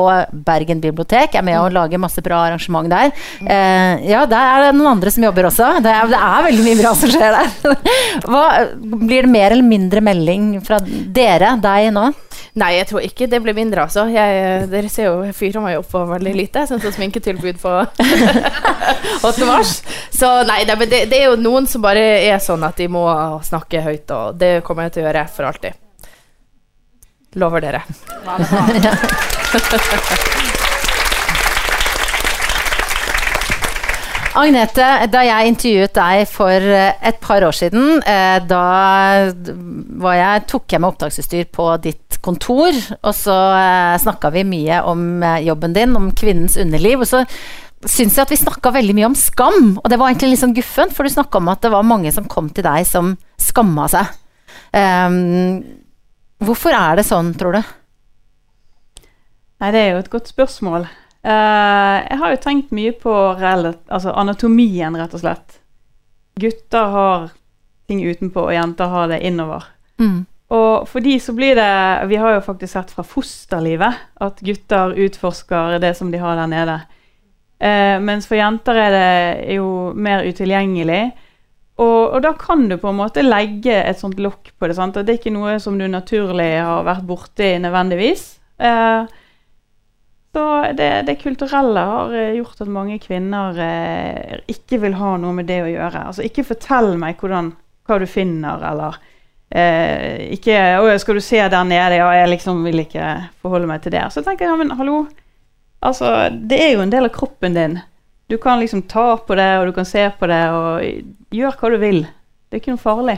[0.45, 1.61] Bergen bibliotek, er med Mm.
[1.71, 3.11] lager lage masse bra arrangement der.
[3.45, 5.69] Eh, ja, der er det noen andre som jobber også.
[5.85, 7.77] Det er, det er veldig mye bra som skjer der.
[8.29, 8.43] Hva,
[8.81, 12.09] blir det mer eller mindre melding fra dere, deg nå?
[12.55, 14.05] Nei, jeg tror ikke det blir mindre, altså.
[14.07, 16.63] Jeg, dere ser jo, jeg fyrer meg opp på veldig lite.
[16.69, 17.73] Sånn som sminketilbud på
[19.27, 19.47] 8.
[19.49, 19.81] mars.
[20.15, 22.87] Så nei, det, men det, det er jo noen som bare er sånn at de
[22.91, 23.03] må
[23.43, 25.73] snakke høyt, og det kommer jeg til å gjøre for alltid.
[27.35, 27.83] Lover dere.
[34.35, 38.63] Agnete, da jeg intervjuet deg for eh, et par år siden, eh, da
[39.31, 45.23] jeg, tok jeg med opptaksutstyr på ditt kontor, og så eh, snakka vi mye om
[45.45, 47.05] jobben din, om kvinnens underliv.
[47.05, 47.23] Og så
[47.85, 50.57] syns jeg at vi snakka veldig mye om skam, og det var egentlig litt sånn
[50.57, 53.87] guffent, for du snakka om at det var mange som kom til deg som skamma
[53.93, 54.11] seg.
[54.75, 55.63] Um,
[56.43, 57.73] hvorfor er det sånn, tror du?
[59.63, 60.89] Nei, det er jo et godt spørsmål.
[61.25, 65.59] Eh, jeg har jo tenkt mye på altså anatomien, rett og slett.
[66.37, 67.27] Gutter har
[67.89, 69.65] ting utenpå, og jenter har det innover.
[69.97, 70.25] Mm.
[70.53, 74.93] Og for de så blir det Vi har jo faktisk sett fra fosterlivet at gutter
[75.07, 76.79] utforsker det som de har der nede.
[77.57, 81.03] Eh, mens for jenter er det jo mer utilgjengelig.
[81.81, 84.77] Og, og da kan du på en måte legge et sånt lokk på det.
[84.77, 84.95] sant?
[84.95, 88.27] Og det er ikke noe som du naturlig har vært borti nødvendigvis.
[88.61, 89.15] Eh,
[90.35, 95.31] så det, det kulturelle har eh, gjort at mange kvinner eh, ikke vil ha noe
[95.37, 96.01] med det å gjøre.
[96.09, 97.53] Altså ikke fortell meg hvordan,
[97.87, 98.97] hva du finner, eller
[99.47, 103.85] eh, ikke «Å, 'Skal du se der nede?' Ja, jeg liksom vil ikke forholde meg
[103.85, 104.01] til det.
[104.11, 105.05] Så tenker jeg ja, men hallo.
[105.79, 107.77] Altså, det er jo en del av kroppen din.
[108.27, 111.71] Du kan liksom ta på det, og du kan se på det, og gjør hva
[111.71, 112.01] du vil.
[112.49, 113.15] Det er ikke noe farlig.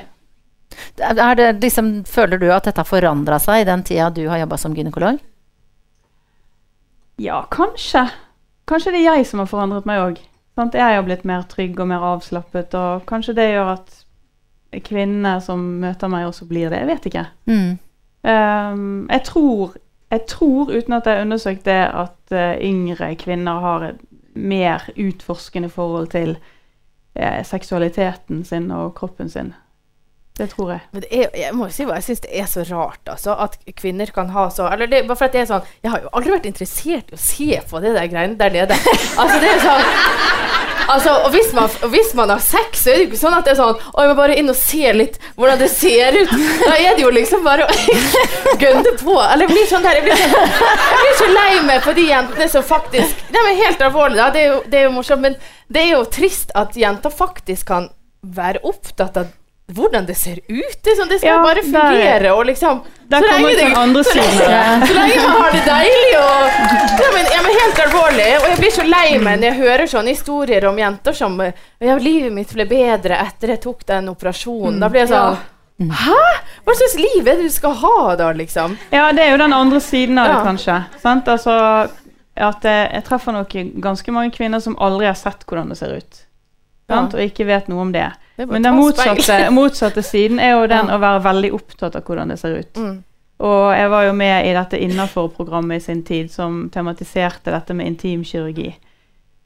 [1.01, 4.61] Det liksom, føler du at dette har forandra seg i den tida du har jobba
[4.61, 5.17] som gynekolog?
[7.17, 8.07] Ja, kanskje.
[8.67, 10.19] Kanskje det er jeg som har forandret meg òg.
[10.57, 13.97] Jeg har blitt mer trygg og mer avslappet, og kanskje det gjør at
[14.85, 16.81] kvinnene som møter meg, også blir det.
[16.81, 17.25] Jeg vet ikke.
[17.45, 17.77] Mm.
[18.27, 19.77] Um, jeg, tror,
[20.11, 24.01] jeg tror, uten at jeg har undersøkt det, at uh, yngre kvinner har et
[24.33, 26.35] mer utforskende forhold til
[27.17, 29.53] uh, seksualiteten sin og kroppen sin.
[30.37, 30.81] Det tror jeg.
[30.93, 33.33] Men er, jeg må si hva jeg syns det er så rart, altså.
[33.41, 36.03] At kvinner kan ha så Eller det, bare for at det er sånn Jeg har
[36.03, 38.77] jo aldri vært interessert i å se på det der greiene der nede.
[39.17, 40.45] Altså, det er sånn
[40.87, 43.33] Altså, og hvis man, og hvis man har sex, så er det jo ikke sånn
[43.35, 46.15] at det er sånn Å, jeg må bare inn og se litt hvordan det ser
[46.15, 46.31] ut.
[46.63, 47.75] Da er det jo liksom bare å
[48.63, 49.17] gønne på.
[49.25, 52.07] Eller jeg blir sånn der Jeg blir, så, jeg blir så lei meg på de
[52.07, 54.29] jentene som faktisk De er helt alvorlige, da.
[54.31, 55.25] Det er jo, det er jo morsomt.
[55.25, 55.35] Men
[55.67, 57.91] det er jo trist at jenter faktisk kan
[58.37, 59.33] være opptatt av
[59.73, 60.77] hvordan det ser ut.
[60.83, 62.31] Det, sånn, det skal Ja, bare der- fungere.
[62.37, 64.87] Og liksom Der så kommer lenge den andre så lenge-.
[64.87, 66.47] Så lenge man har det deilig og
[67.01, 68.29] ja, men, ja, men Helt alvorlig.
[68.39, 71.51] Og jeg blir så lei meg når jeg hører sånne historier om jenter som eh,
[71.79, 74.79] ja, 'Livet mitt ble bedre etter jeg tok den operasjonen'.
[74.79, 75.37] Da blir jeg sånn
[75.77, 76.15] Hæ?
[76.65, 78.77] Hva slags liv er det du skal ha da, liksom?
[78.89, 80.77] Ja, det er jo den andre siden av det, kanskje.
[81.03, 81.27] Sant?
[81.27, 81.53] Altså,
[82.35, 83.53] at jeg, jeg treffer nok
[83.83, 86.23] ganske mange kvinner som aldri har sett hvordan det ser ut.
[86.87, 87.13] Sant?
[87.13, 88.07] Og ikke vet noe om det.
[88.37, 90.95] Det Men den motsatte, motsatte siden er jo den Ja.
[90.95, 92.73] å være veldig opptatt av hvordan det ser ut.
[92.77, 93.03] Mm.
[93.39, 97.85] Og jeg var jo med i dette Innafor-programmet i sin tid som tematiserte dette med
[97.91, 98.71] intimkirurgi.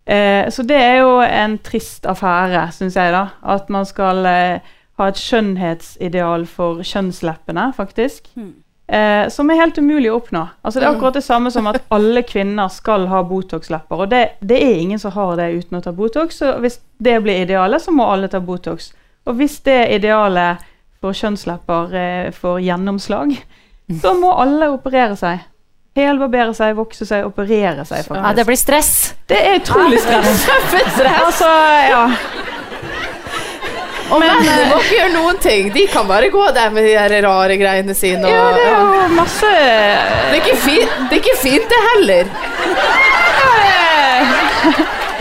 [0.06, 3.26] Eh, så det er jo en trist affære, syns jeg, da.
[3.44, 4.60] At man skal eh,
[4.98, 8.30] ha et skjønnhetsideal for kjønnsleppene, faktisk.
[8.36, 8.61] Mm.
[8.92, 10.42] Eh, som er helt umulig å oppnå.
[10.66, 10.98] Altså Det er Mm.
[10.98, 14.02] akkurat det samme som at alle kvinner skal ha Botox-lepper.
[14.04, 17.22] Og det, det er ingen som har det uten å ta Botox, så hvis det
[17.24, 18.92] blir idealet, så må alle ta Botox.
[19.26, 20.58] Og hvis det idealet
[21.00, 23.38] for kjønnslepper eh, får gjennomslag,
[24.02, 25.40] så må alle operere seg.
[25.96, 28.06] Helbarbere seg, vokse seg, operere seg.
[28.16, 29.14] Ja, det blir stress.
[29.28, 30.46] Det er utrolig stress.
[31.26, 31.48] altså,
[31.90, 32.04] ja.
[34.12, 35.70] Og mennene må ikke gjøre noen ting.
[35.74, 38.28] De kan bare gå der med de der rare greiene sine.
[38.28, 41.82] Og, ja, det er jo masse Det er ikke fint, det, er ikke fint det
[41.88, 42.24] heller.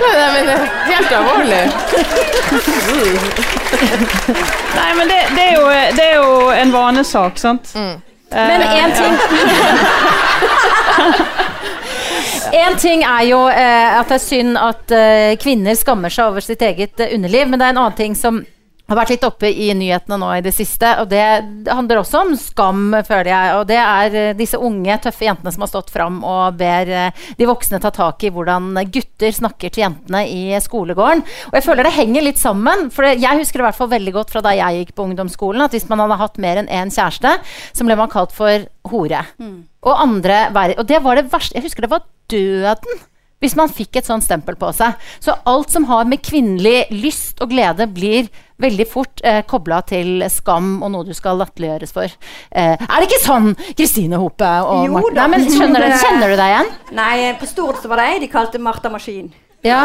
[0.01, 1.65] Nei, nei, men det er helt alvorlig.
[4.75, 7.75] Nei, men det, det, er jo, det er jo en vanesak, sant?
[7.77, 7.99] Mm.
[8.31, 9.19] Men Eh, én ting
[12.53, 16.45] En ting er jo eh, at det er synd at eh, kvinner skammer seg over
[16.45, 18.41] sitt eget eh, underliv, men det er en annen ting som
[18.91, 21.23] har vært litt oppe i nyhetene nå i det siste, og det
[21.71, 23.53] handler også om skam, føler jeg.
[23.61, 27.27] Og det er eh, disse unge, tøffe jentene som har stått fram og ber eh,
[27.39, 31.23] de voksne ta tak i hvordan gutter snakker til jentene i skolegården.
[31.51, 34.17] Og jeg føler det henger litt sammen, for jeg husker det i hvert fall veldig
[34.19, 36.95] godt fra da jeg gikk på ungdomsskolen, at hvis man hadde hatt mer enn én
[36.95, 37.37] kjæreste,
[37.71, 39.23] så ble man kalt for hore.
[39.87, 40.77] Og andre verre.
[40.83, 41.57] Og det var det verste.
[41.57, 43.07] Jeg husker det var døden
[43.41, 44.97] hvis man fikk et sånt stempel på seg.
[45.23, 48.29] Så alt som har med kvinnelig lyst og glede, blir
[48.61, 52.13] veldig fort eh, kobla til skam og noe du skal latterliggjøres for.
[52.53, 55.15] Eh, er det ikke sånn, Kristine Hope og Jo Martha?
[55.17, 55.25] da.
[55.25, 56.69] Nei, men skjønner du, Kjenner du deg igjen?
[57.01, 59.33] Nei, på Stord så var det ei de kalte Martha Maskin.
[59.65, 59.83] Ja.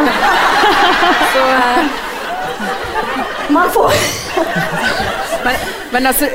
[1.32, 1.88] Så eh,
[3.52, 3.92] Man får
[5.44, 5.58] Men,
[5.92, 6.28] men altså,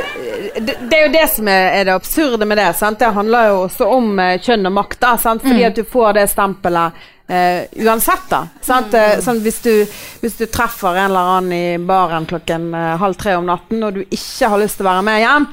[0.59, 2.73] det, det er jo det som er, er det absurde med det.
[2.77, 2.99] Sant?
[2.99, 4.99] Det handler jo også om eh, kjønn og makt.
[5.01, 5.43] Da, sant?
[5.45, 8.29] Fordi at du får det stempelet eh, uansett.
[8.29, 8.93] da sant?
[8.93, 9.25] Mm.
[9.25, 9.73] sånn, hvis, du,
[10.21, 13.99] hvis du treffer en eller annen i baren klokken eh, halv tre om natten, og
[13.99, 15.51] du ikke har lyst til å være med hjem,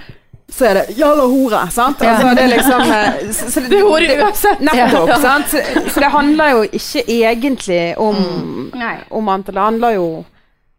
[0.48, 1.66] så er det 'jalla hore'.
[1.70, 2.02] Sant?
[2.02, 4.61] Altså, det er liksom eh, så, så det, Det hore uansett.
[4.64, 5.12] Nettopp.
[5.20, 5.50] Sant?
[5.52, 5.61] Så,
[5.92, 9.04] så det handler jo ikke egentlig om, mm.
[9.11, 9.54] om antall.
[9.54, 10.08] Det handler jo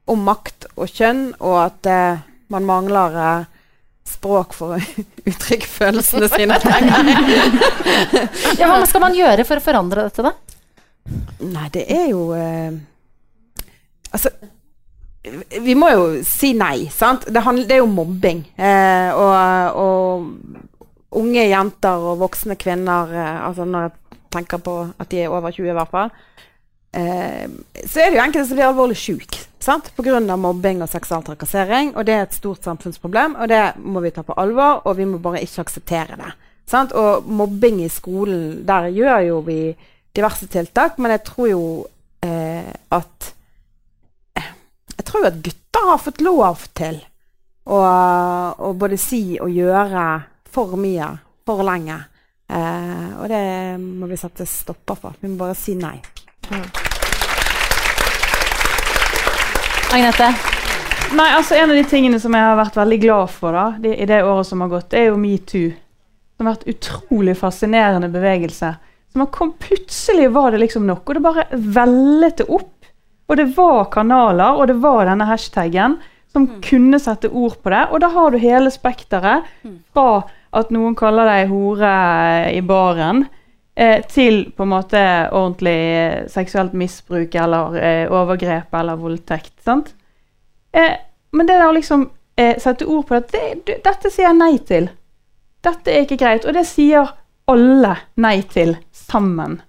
[0.10, 3.48] om makt og kjønn, og at eh, man mangler eh,
[4.20, 4.78] språk for å
[5.30, 6.58] uttrykke følelsene sine.
[8.60, 8.68] ja.
[8.68, 10.32] Hva skal man gjøre for å forandre dette, da?
[11.48, 12.72] Nei, det er jo eh,
[14.14, 14.30] Altså
[15.64, 17.26] Vi må jo si nei, sant?
[17.26, 18.44] Det, handler, det er jo mobbing.
[18.54, 19.34] Eh, og,
[19.80, 23.94] og unge jenter og voksne kvinner eh, Altså når jeg
[24.36, 26.10] tenker på at de er over 20 i hvert fall,
[26.94, 27.46] eh,
[27.86, 29.92] så er det jo enkelte som blir alvorlig syk sant?
[29.96, 30.20] pga.
[30.38, 31.94] mobbing og seksuell trakassering.
[31.96, 35.06] Og det er et stort samfunnsproblem, og det må vi ta på alvor, og vi
[35.06, 36.34] må bare ikke akseptere det.
[36.70, 36.94] Sant?
[36.94, 39.60] Og mobbing i skolen, der gjør jo vi
[40.16, 41.66] diverse tiltak, men jeg tror jo
[42.26, 43.36] eh, at
[45.00, 46.98] Jeg tror jo at gutter har fått lov til
[47.66, 47.78] å,
[48.52, 50.04] å både si og gjøre
[50.52, 51.08] for mye
[51.48, 51.96] for lenge.
[52.52, 55.16] Eh, og det må vi sette stopper for.
[55.22, 55.96] Vi må bare si nei.
[59.94, 60.30] Agnete?
[61.18, 63.96] Nei, altså En av de tingene som jeg har vært veldig glad for da, det,
[63.98, 65.72] i det året som har gått, det er jo metoo.
[66.38, 68.76] Som har vært utrolig fascinerende bevegelse.
[69.12, 72.76] Som har kom, Plutselig var det liksom nok, og det bare vellet det opp.
[73.30, 75.98] Og det var kanaler, og det var denne hashtaggen
[76.30, 77.84] som kunne sette ord på det.
[77.90, 79.50] Og da har du hele spekteret
[79.94, 81.94] fra at noen kaller deg hore
[82.54, 83.26] i baren,
[83.80, 89.56] eh, til på en måte ordentlig eh, seksuelt misbruk eller eh, overgrep eller voldtekt.
[89.64, 89.94] sant?
[90.72, 90.98] Eh,
[91.32, 94.40] men det der å liksom eh, sette ord på det, det, det Dette sier jeg
[94.40, 94.90] nei til.
[95.66, 96.48] Dette er ikke greit.
[96.48, 97.12] Og det sier
[97.50, 99.60] alle nei til sammen.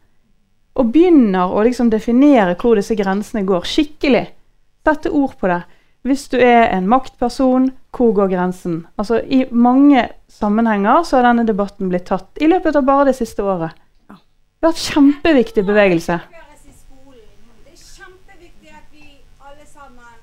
[0.78, 4.26] Og begynner å liksom definere hvor disse grensene går skikkelig.
[4.86, 5.62] Sette ord på det.
[6.06, 8.86] Hvis du er en maktperson, hvor går grensen?
[8.96, 13.18] Altså I mange sammenhenger så har denne debatten blitt tatt i løpet av bare det
[13.18, 13.74] siste året.
[14.60, 16.16] Det har vært kjempeviktig bevegelse.
[16.20, 19.06] Det er kjempeviktig at vi
[19.40, 20.16] alle sammen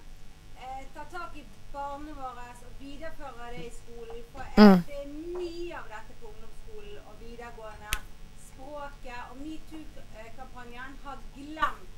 [0.61, 4.21] eh, tar tak i barna våre og viderefører det i skolen.
[4.33, 4.77] For Mm.
[4.87, 7.91] det er mye av dette på ungdomsskolen og videregående.
[8.49, 11.89] Språket og metoo-kampanjen har glemt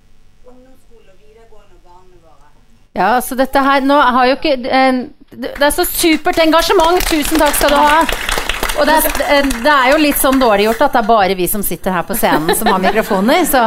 [0.51, 2.49] ungdomsskolen og videregående og barna våre.
[2.95, 4.93] Ja, så dette her Nå har jo ikke eh,
[5.31, 7.03] Det det er så supert engasjement.
[7.11, 8.38] Tusen takk skal du ha.
[8.79, 11.47] Og det er, det er jo litt sånn dårlig gjort at det er bare vi
[11.51, 13.43] som sitter her på scenen som har mikrofoner.
[13.49, 13.63] Så,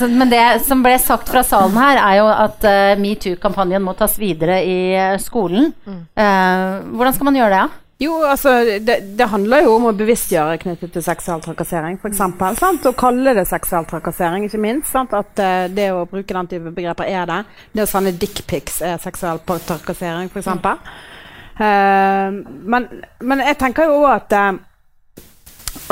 [0.00, 3.92] så, men det som ble sagt fra salen her, er jo at uh, metoo-kampanjen må
[3.98, 5.72] tas videre i eh, skolen.
[5.84, 7.60] Uh, hvordan skal man gjøre det?
[7.66, 7.84] Ja?
[7.98, 12.20] Jo, altså, det, det handler jo om å bevisstgjøre knyttet til seksuell trakassering, f.eks.
[12.22, 14.92] Å kalle det seksuell trakassering, ikke minst.
[14.92, 15.16] Sant?
[15.18, 17.42] At uh, det å bruke den type begreper er det.
[17.74, 21.17] Det å sende dickpics er seksuell trakassering, f.eks.
[21.58, 22.30] Uh,
[22.70, 22.86] men,
[23.20, 25.24] men jeg tenker jo òg at, eh,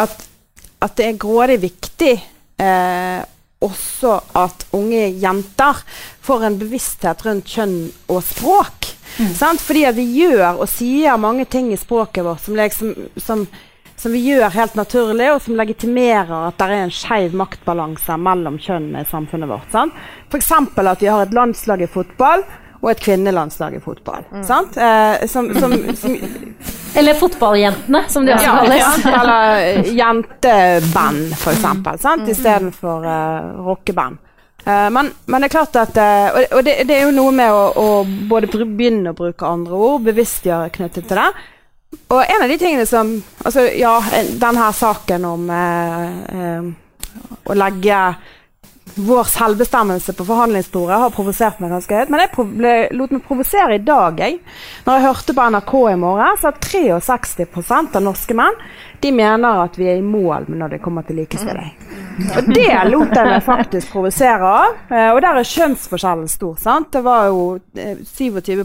[0.05, 0.27] at
[0.79, 2.13] at det er grådig viktig
[2.61, 3.23] eh,
[3.65, 5.79] også at unge jenter
[6.25, 7.79] får en bevissthet rundt kjønn
[8.13, 8.91] og språk.
[9.39, 9.63] Sant?
[9.65, 13.47] Fordi vi gjør og sier mange ting i språket vårt som, liksom, som,
[13.97, 18.61] som vi gjør helt naturlig, og som legitimerer at det er en skeiv maktbalanse mellom
[18.61, 19.73] kjønnene i samfunnet vårt.
[19.73, 19.97] Sant?
[20.29, 20.53] F.eks.
[20.53, 22.45] at vi har et landslag i fotball
[22.87, 24.23] og et kvinnelandslag i fotball.
[24.47, 24.77] Sant?
[24.79, 26.13] Eh, som, som, som
[26.97, 28.93] Eller fotballjentene, som de også ja, ja.
[29.11, 31.99] Eller eh, jenteband, for eksempel.
[32.01, 32.29] Sant?
[32.31, 34.23] Istedenfor uh, rockeband.
[34.63, 37.35] Uh, men, men det er klart at uh, Og, og det, det er jo noe
[37.35, 37.91] med å, å
[38.31, 41.29] både begynne å bruke andre ord, bevisstgjøre knyttet til det.
[42.09, 43.13] Og en av de tingene som
[43.45, 43.99] Altså, ja,
[44.41, 46.73] denne saken om uh, eh,
[47.47, 48.01] å legge
[48.97, 52.13] vår selvbestemmelse på forhandlingsbordet har provosert meg ganske høyt.
[52.13, 54.39] Men jeg ble, lot meg provosere i dag, jeg.
[54.87, 58.57] Når jeg hørte på NRK i morgen, at 63 av norske menn
[59.03, 61.75] de mener at vi er i mål når det kommer til likestilling.
[62.33, 64.79] Og det lot jeg meg faktisk provosere av.
[64.89, 66.57] Eh, Og der er kjønnsforskjellen stor.
[66.57, 66.89] sant?
[66.93, 68.65] Det var jo eh, 27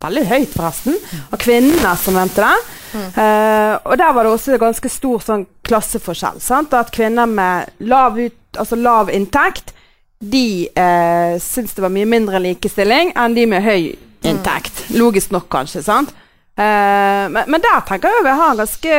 [0.00, 0.94] Veldig høyt, forresten,
[1.28, 2.79] av kvinnene som mente det.
[2.94, 6.40] Eh, og der var det også ganske stor sånn klasseforskjell.
[6.42, 6.74] Sant?
[6.74, 9.74] At kvinner med lav, ut, altså lav inntekt
[10.20, 13.94] de uh, syntes det var mye mindre likestilling enn de med høy
[14.28, 14.82] inntekt.
[14.92, 15.80] Logisk nok, kanskje.
[15.86, 16.12] sant?
[16.60, 18.98] Uh, men, men der tenker jeg vi har en ganske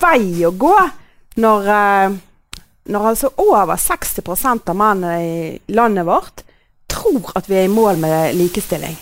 [0.00, 0.76] vei å gå
[1.44, 2.56] når, uh,
[2.88, 4.24] når altså over 60
[4.56, 6.46] av mennene i landet vårt
[6.88, 8.96] tror at vi er i mål med likestilling.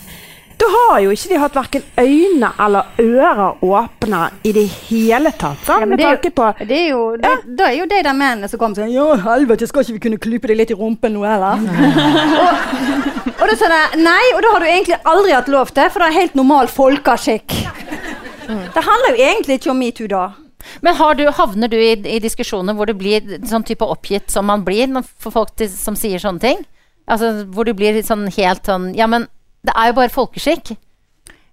[0.66, 5.61] Da har jo ikke de hatt verken øyne eller ører åpne i det hele tatt.
[5.62, 5.79] Sant?
[5.83, 7.85] Ja, men Med det er jo- tanke på Det er jo, det, da er jo
[7.87, 10.72] de der mennene som kommer sånn Ja, helvete, skal ikke vi kunne klype deg litt
[10.74, 11.62] i rumpen nå, eller?
[12.42, 15.90] og, og da sa de Nei, og da har du egentlig aldri hatt lov til,
[15.92, 17.55] for det er helt normal folkeskikk.
[18.48, 20.24] Det handler jo egentlig ikke om metoo da.
[20.83, 24.46] Men har du, havner du i, i diskusjoner hvor du blir sånn type oppgitt som
[24.50, 24.90] man blir
[25.22, 26.64] for folk til, som sier sånne ting?
[27.07, 29.29] Altså hvor du blir sånn helt sånn Ja, men
[29.66, 30.76] det er jo bare folkeskikk.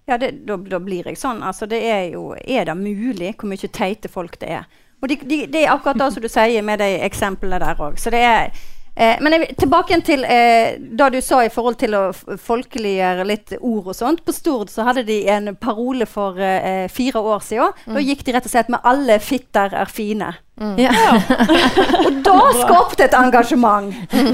[0.06, 1.42] Ja, det, da, da blir jeg sånn.
[1.42, 4.66] Altså, det er jo Er det mulig hvor mye teite folk det er?
[5.02, 7.98] Og de, de, det er akkurat det som du sier med de eksemplene der òg.
[8.00, 8.54] Så det er
[8.96, 13.56] eh, Men jeg, tilbake til eh, da du sa i forhold til å folkeliggjøre litt
[13.60, 14.24] ord og sånt.
[14.24, 17.84] På Stord så hadde de en parole for eh, fire år siden.
[17.94, 20.34] Da gikk de rett og slett med 'alle fitter er fine'.
[20.78, 20.92] Ja.
[22.06, 23.90] Og da skapte et engasjement.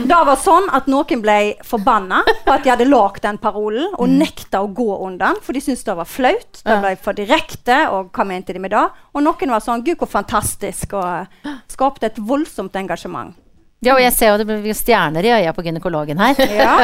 [0.08, 4.12] Da var sånn at noen ble forbanna på at de hadde lagd den parolen, og
[4.12, 6.60] nekta å gå under den, for de syntes det var flaut.
[6.60, 8.86] Det ble for direkte, og hva mente de med det?
[9.14, 13.32] Og noen var sånn 'gud, hvor fantastisk', og skapte et voldsomt engasjement.
[13.80, 16.36] Ja, og jeg ser jo det blir stjerner i øya på gynekologen her.
[16.60, 16.74] Ja,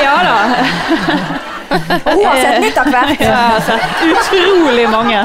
[0.00, 0.36] Ja da.
[1.66, 3.20] Og hun har sett litt av hvert.
[3.20, 5.24] Jeg har sett utrolig mange.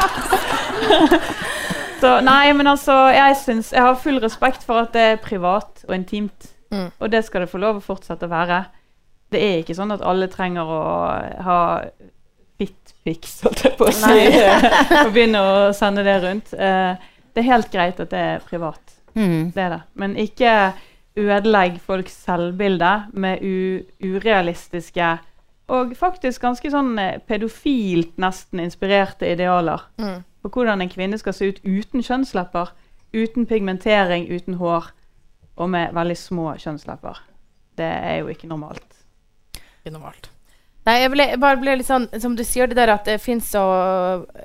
[2.02, 5.86] Så nei, men altså, jeg synes, Jeg har full respekt for at det er privat
[5.88, 6.50] og intimt.
[6.72, 6.90] Mm.
[7.00, 8.64] Og det skal det få lov å fortsette å være.
[9.32, 10.84] Det er ikke sånn at alle trenger å
[11.46, 11.60] ha
[12.60, 14.26] fitpics, holdt jeg på å si,
[15.06, 16.54] og begynne å sende det rundt.
[16.54, 17.00] Uh,
[17.32, 18.98] det er helt greit at det er privat.
[19.16, 19.52] Mm.
[19.56, 19.82] Det er det.
[20.00, 20.56] Men ikke
[21.22, 23.42] ødelegg folks selvbilde med
[24.02, 25.12] urealistiske
[25.72, 30.24] og faktisk ganske sånn eh, pedofilt nesten inspirerte idealer Mm.
[30.44, 32.72] på hvordan en kvinne skal se ut uten kjønnslepper,
[33.14, 34.90] uten pigmentering, uten hår
[35.58, 37.20] og med veldig små kjønnslepper.
[37.78, 38.98] Det er jo ikke normalt.
[39.86, 40.30] Ikke normalt.
[40.86, 43.52] Nei, jeg ble, bare ble litt sånn Som du sier det der at det fins
[43.54, 43.62] så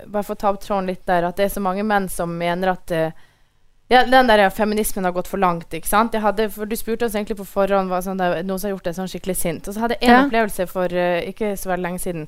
[0.07, 2.29] Bare for å ta opp tråden litt der, at det er så mange menn som
[2.37, 3.13] mener at eh,
[3.89, 5.71] ja, den der feminismen har gått for langt.
[5.75, 6.13] ikke sant?
[6.17, 8.69] Jeg hadde, for Du spurte oss egentlig på forhånd hva sånn, det er noen som
[8.71, 9.69] har gjort deg sånn skikkelig sint.
[9.69, 10.25] Og så hadde jeg en Ja.
[10.27, 12.27] opplevelse for uh, ikke så veldig lenge siden.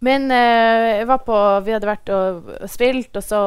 [0.00, 3.40] Men uh, jeg var på, vi hadde vært og, og spilt, og så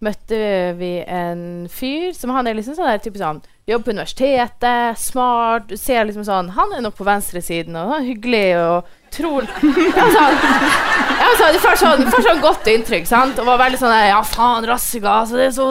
[0.00, 0.36] møtte
[0.78, 5.66] vi en fyr som han er liksom sånn der, type sånn Jobber på universitetet, smart
[5.68, 9.44] du ser liksom sånn, Han er nok på venstresiden, og han er hyggelig og tror
[10.00, 10.38] ja, sånn,
[11.20, 13.38] ja, sånn, får sånn, sånn godt inntrykk, sant?
[13.38, 15.68] Og var veldig sånn Ja, faen, rassiga, altså, det er så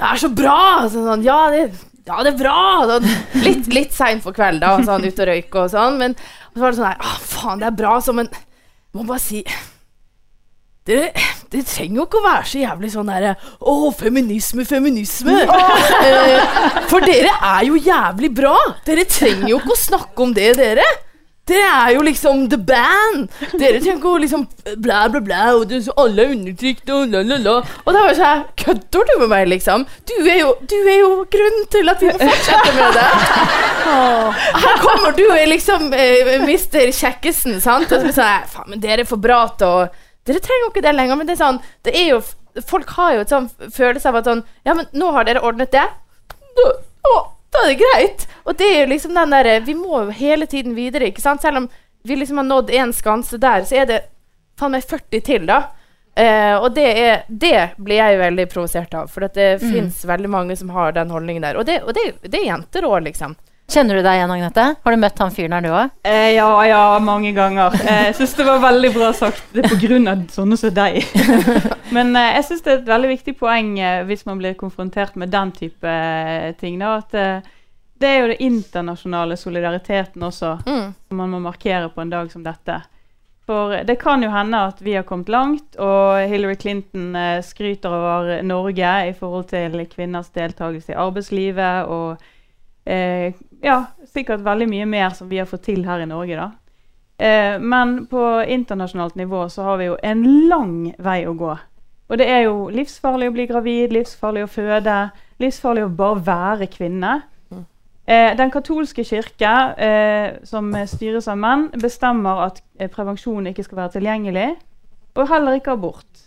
[0.00, 0.58] Det er så bra!
[0.88, 1.66] Så sånn, ja, det,
[2.08, 2.60] ja, det er bra!
[2.88, 3.08] Sånn,
[3.44, 6.16] litt litt seint for kvelden, da, sånn ute og røyke og sånn, men
[6.54, 8.30] så var det sånn der, 'Å, faen, det er bra, så, men
[8.96, 9.42] må bare si
[10.88, 11.10] dere,
[11.52, 15.36] det trenger jo ikke å være så jævlig sånn derre Å, feminisme, feminisme.
[15.44, 16.40] Eh,
[16.90, 18.56] for dere er jo jævlig bra.
[18.86, 20.86] Dere trenger jo ikke å snakke om det, dere.
[21.50, 23.28] Dere er jo liksom the band.
[23.58, 24.46] Dere trenger jo å liksom
[24.82, 27.56] bla, bla, bla, og det, så alle er undertrykt og la, la, la.
[27.84, 29.86] Og da var jeg sånn Kødder du med meg, liksom?
[30.08, 33.08] Du er jo, du er jo grunnen til at vi må fortsette med det.
[34.64, 37.90] Her kommer du, er liksom eh, mister Kjekkesen, sant?
[37.90, 39.88] Og så sånn Faen, men dere er for bra til å
[40.28, 42.20] Dere trenger jo ikke det lenger, men det er sånn Det er jo
[42.68, 45.72] Folk har jo et sånn følelse av at sånn Ja, men nå har dere ordnet
[45.72, 45.86] det.
[46.58, 46.66] Da,
[47.08, 47.14] å,
[47.50, 48.26] da er det greit.
[48.46, 51.42] Og det er jo liksom den derre Vi må jo hele tiden videre, ikke sant?
[51.42, 51.68] Selv om
[52.02, 54.00] vi liksom har nådd én skanse der, så er det
[54.60, 55.58] faen meg 40 til, da.
[56.16, 59.70] Eh, og det, er, det blir jeg veldig provosert av, for det Mm.
[59.72, 61.56] fins veldig mange som har den holdningen der.
[61.60, 63.36] Og det, og det, det er jenter òg, liksom.
[63.70, 64.62] Kjenner du deg igjen, Agnete?
[64.82, 65.92] Har du møtt han fyren her, du òg?
[66.02, 67.76] Eh, ja, ja, mange ganger.
[67.84, 69.44] Eh, jeg syns det var veldig bra sagt.
[69.54, 70.16] Det er pga.
[70.34, 70.98] sånne som deg.
[71.94, 75.14] Men eh, jeg syns det er et veldig viktig poeng eh, hvis man blir konfrontert
[75.14, 76.80] med den type eh, ting.
[76.82, 77.46] Da, at eh,
[78.00, 80.90] det er jo det internasjonale solidariteten også Mm.
[81.06, 82.80] som man må markere på en dag som dette.
[83.46, 87.94] For det kan jo hende at vi har kommet langt, og Hillary Clinton eh, skryter
[87.94, 92.18] over Norge i forhold til kvinners deltakelse i arbeidslivet og
[92.84, 93.78] eh, ja,
[94.08, 96.50] sikkert veldig mye mer som vi har fått til her i Norge, da.
[97.20, 101.56] Eh, men på internasjonalt nivå så har vi jo en lang vei å gå.
[102.10, 104.96] Og det er jo livsfarlig å bli gravid, livsfarlig å føde,
[105.42, 107.20] livsfarlig å bare være kvinne.
[108.10, 113.84] Eh, den katolske kirke, eh, som styres av menn, bestemmer at eh, prevensjon ikke skal
[113.84, 114.48] være tilgjengelig,
[115.14, 116.24] og heller ikke abort.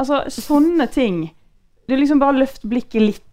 [0.00, 1.26] Altså, sånne ting.
[1.88, 3.25] Du liksom bare løft blikket litt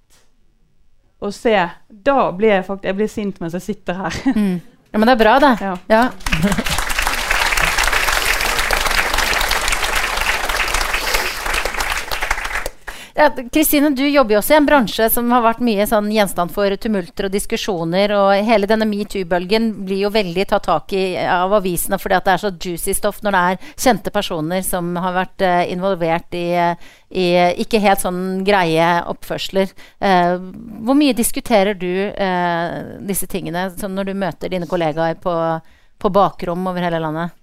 [1.24, 1.56] og se.
[2.04, 4.22] Da blir jeg faktisk jeg blir sint mens jeg sitter her.
[4.36, 4.62] Mm.
[4.94, 5.56] Ja, men det er bra, det.
[5.62, 5.76] Ja.
[5.90, 6.70] Ja.
[13.52, 16.74] Kristine, du jobber jo også i en bransje som har vært mye sånn gjenstand for
[16.82, 18.10] tumulter og diskusjoner.
[18.18, 22.42] og Hele denne metoo-bølgen blir jo veldig tatt tak i av avisene fordi det er
[22.42, 26.48] så juicy stoff når det er kjente personer som har vært uh, involvert i,
[27.14, 27.28] i
[27.62, 29.70] ikke helt sånn greie oppførsler.
[30.02, 30.50] Uh,
[30.82, 35.38] hvor mye diskuterer du uh, disse tingene sånn når du møter dine kollegaer på,
[36.02, 37.38] på bakrom over hele landet?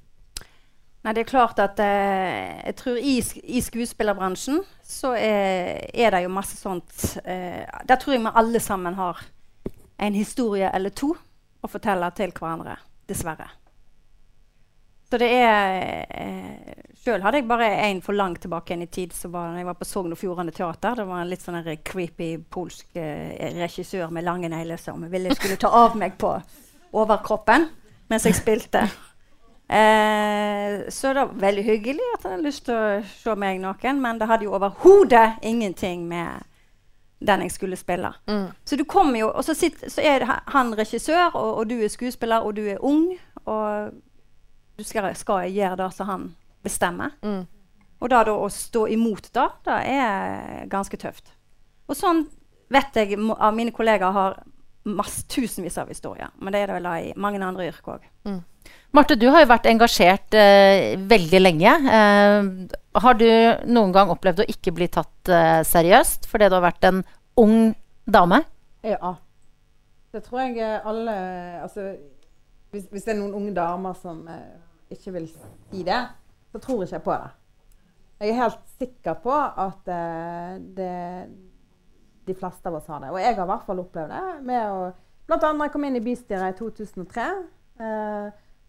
[1.00, 3.14] Nei, det er klart at eh, jeg tror i,
[3.56, 8.60] i skuespillerbransjen så er, er det jo masse sånt eh, Der tror jeg vi alle
[8.60, 9.22] sammen har
[10.00, 11.14] en historie eller to
[11.60, 12.76] å fortelle til hverandre.
[13.08, 13.48] Dessverre.
[15.10, 19.12] Så det er eh, Sjøl hadde jeg bare en for langt tilbake igjen i tid.
[19.16, 21.00] som var når jeg var på Sogn og Fjordane Teater.
[21.00, 25.56] Det var en litt sånn creepy polsk eh, regissør med lange negler som ville skulle
[25.56, 26.36] ta av meg på
[26.92, 27.70] overkroppen
[28.10, 28.84] mens jeg spilte.
[29.70, 34.00] Eh, så det var veldig hyggelig at han hadde lyst til å se meg naken,
[34.02, 36.42] men det hadde jo overhodet ingenting med
[37.20, 38.10] den jeg skulle spille.
[38.26, 38.48] Mm.
[38.64, 41.92] Så du kommer jo, og så, sitt, så er han regissør, og, og du er
[41.92, 43.12] skuespiller, og du er ung,
[43.44, 43.94] og
[44.78, 46.28] du skal, skal gjøre det som han
[46.66, 47.14] bestemmer.
[47.22, 47.44] Mm.
[48.00, 51.30] Og da, da å stå imot det, det er ganske tøft.
[51.86, 52.24] Og sånn
[52.72, 54.40] vet jeg av mine kollegaer har
[54.90, 56.34] masse, tusenvis av historier.
[56.40, 58.14] Men det er det vel da i mange andre yrker òg.
[58.90, 61.74] Marte, du har jo vært engasjert eh, veldig lenge.
[61.96, 62.48] Eh,
[63.04, 63.26] har du
[63.70, 67.04] noen gang opplevd å ikke bli tatt eh, seriøst fordi du har vært en
[67.38, 67.70] ung
[68.10, 68.42] dame?
[68.82, 69.14] Ja.
[70.10, 71.14] Det tror jeg eh, alle
[71.62, 71.92] Altså,
[72.74, 74.58] hvis, hvis det er noen unge damer som eh,
[74.90, 76.00] ikke vil si det,
[76.50, 77.30] så tror ikke jeg på det.
[78.20, 80.96] Jeg er helt sikker på at eh, det,
[82.26, 83.14] de fleste av oss har det.
[83.14, 84.26] Og jeg har i hvert fall opplevd det.
[84.50, 84.90] med å,
[85.30, 87.30] Blant annet da jeg kom inn i bystyret i 2003.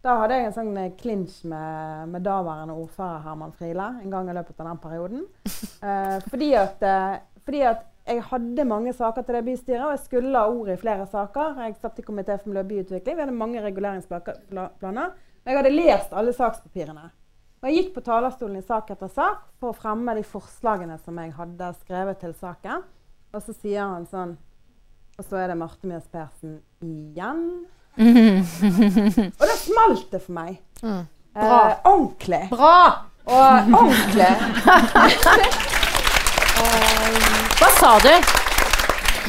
[0.01, 4.09] Eh, da hadde jeg en sånn eh, klinsj med, med daværende ordfører Herman Friele en
[4.09, 5.27] gang i løpet av den perioden.
[5.81, 10.01] Eh, fordi, at, eh, fordi at jeg hadde mange saker til det bystyret, og jeg
[10.03, 11.57] skulle ha ordet i flere saker.
[11.57, 13.15] Jeg satt i komité for miljø og byutvikling.
[13.17, 14.37] Vi hadde mange reguleringsplaner.
[14.61, 17.07] Og jeg hadde lest alle sakspapirene.
[17.61, 21.17] Og jeg gikk på talerstolen i sak etter sak for å fremme de forslagene som
[21.17, 22.85] jeg hadde skrevet til saken.
[23.33, 24.37] Og så sier han sånn
[25.17, 27.65] Og så er det Marte Mjøs Persen igjen.
[28.01, 30.59] Og smalt det for meg.
[30.81, 31.03] Mm.
[31.37, 32.43] Eh, ordentlig.
[32.51, 32.77] Bra!
[33.31, 34.31] Og ordentlig.
[37.61, 38.13] Hva sa du?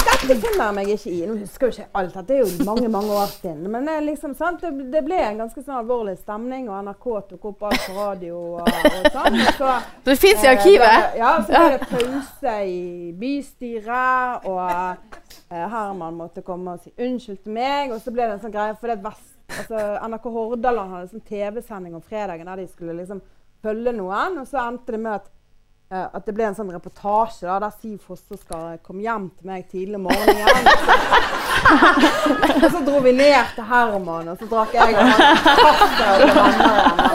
[0.03, 1.21] Dette finner jeg meg ikke i.
[1.27, 2.17] Nå husker jeg ikke alt.
[2.29, 3.63] Det er jo mange mange år siden.
[3.71, 4.63] Men det, liksom, sant?
[4.63, 8.41] Det, det ble en ganske sånn alvorlig stemning, og NRK tok opp alt på radio.
[8.59, 9.39] og, og sånn.
[9.59, 9.73] Så,
[10.09, 10.97] Det fins i eh, arkivet.
[10.99, 16.95] Eh, Ja, så ble det pause i bystyret, og eh, Herman måtte komme og si
[16.99, 17.95] unnskyld til meg.
[17.95, 19.07] Og så ble det en sånn greie, for det er
[19.49, 23.23] altså, NRK Hordaland hadde en sånn TV-sending om fredagen der de skulle liksom
[23.63, 25.29] følge noen, og så endte det med at
[25.93, 29.69] uh, at det ble en sånn reportasje da, der Siv Fosseskar kom hjem til meg
[29.71, 30.67] tidlig om morgenen.
[32.65, 36.33] og så dro vi ned til Herman, og så drakk jeg og han kaffe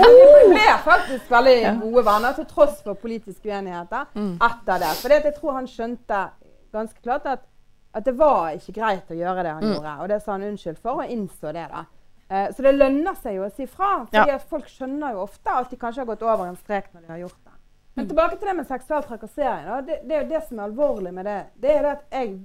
[0.08, 4.08] vi ble faktisk veldig gode venner, til tross for politiske uenigheter
[4.48, 4.94] etter det.
[5.02, 6.22] For jeg tror han skjønte
[6.74, 7.44] ganske klart at,
[7.94, 9.94] at det var ikke greit å gjøre det han gjorde.
[10.04, 11.68] Og det sa han unnskyld for, og innså det.
[11.74, 11.84] da.
[12.30, 14.06] Eh, så det lønner seg jo å si fra.
[14.12, 17.06] fordi at folk skjønner jo ofte at de kanskje har gått over en strek når
[17.06, 17.56] de har gjort det.
[17.98, 19.70] Men tilbake til det med seksuell trakassering.
[19.86, 21.38] Det, det er jo det som er alvorlig med det.
[21.58, 22.36] Det er det at jeg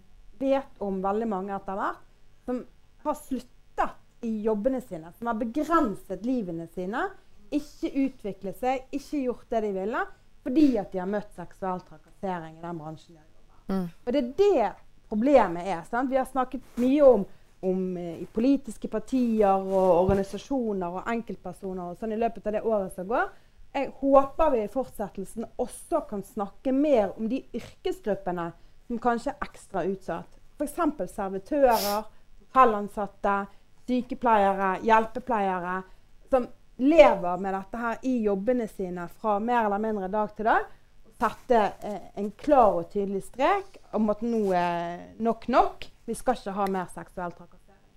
[0.41, 2.07] vet om veldig mange etter hvert
[2.47, 2.62] som
[3.05, 5.12] har sluttet i jobbene sine.
[5.18, 7.05] Som har begrenset livene sine
[7.53, 10.07] ikke utviklet seg, ikke gjort det de ville,
[10.43, 13.68] fordi at de har møtt seksuell trakassering i den bransjen de har jobbet.
[13.68, 13.85] Mm.
[14.07, 14.70] Og det er det
[15.12, 15.83] problemet er.
[15.91, 16.11] Sant?
[16.11, 17.26] Vi har snakket mye om,
[17.62, 22.62] om eh, i politiske partier og organisasjoner og enkeltpersoner og sånn i løpet av det
[22.66, 23.30] året som går.
[23.72, 28.50] Jeg håper vi i fortsettelsen også kan snakke mer om de yrkesgruppene
[28.86, 30.40] som kanskje er ekstra utsatt.
[30.58, 31.14] F.eks.
[31.14, 32.02] servitører,
[32.42, 33.36] hotellansatte,
[33.88, 35.78] sykepleiere, hjelpepleiere.
[36.28, 36.50] Som
[36.82, 40.68] lever med dette her i jobbene sine fra mer eller mindre dag til dag.
[41.22, 45.84] Sette eh, en klar og tydelig strek om at nå er nok nok.
[46.08, 47.92] Vi skal ikke ha mer seksuell trakassering.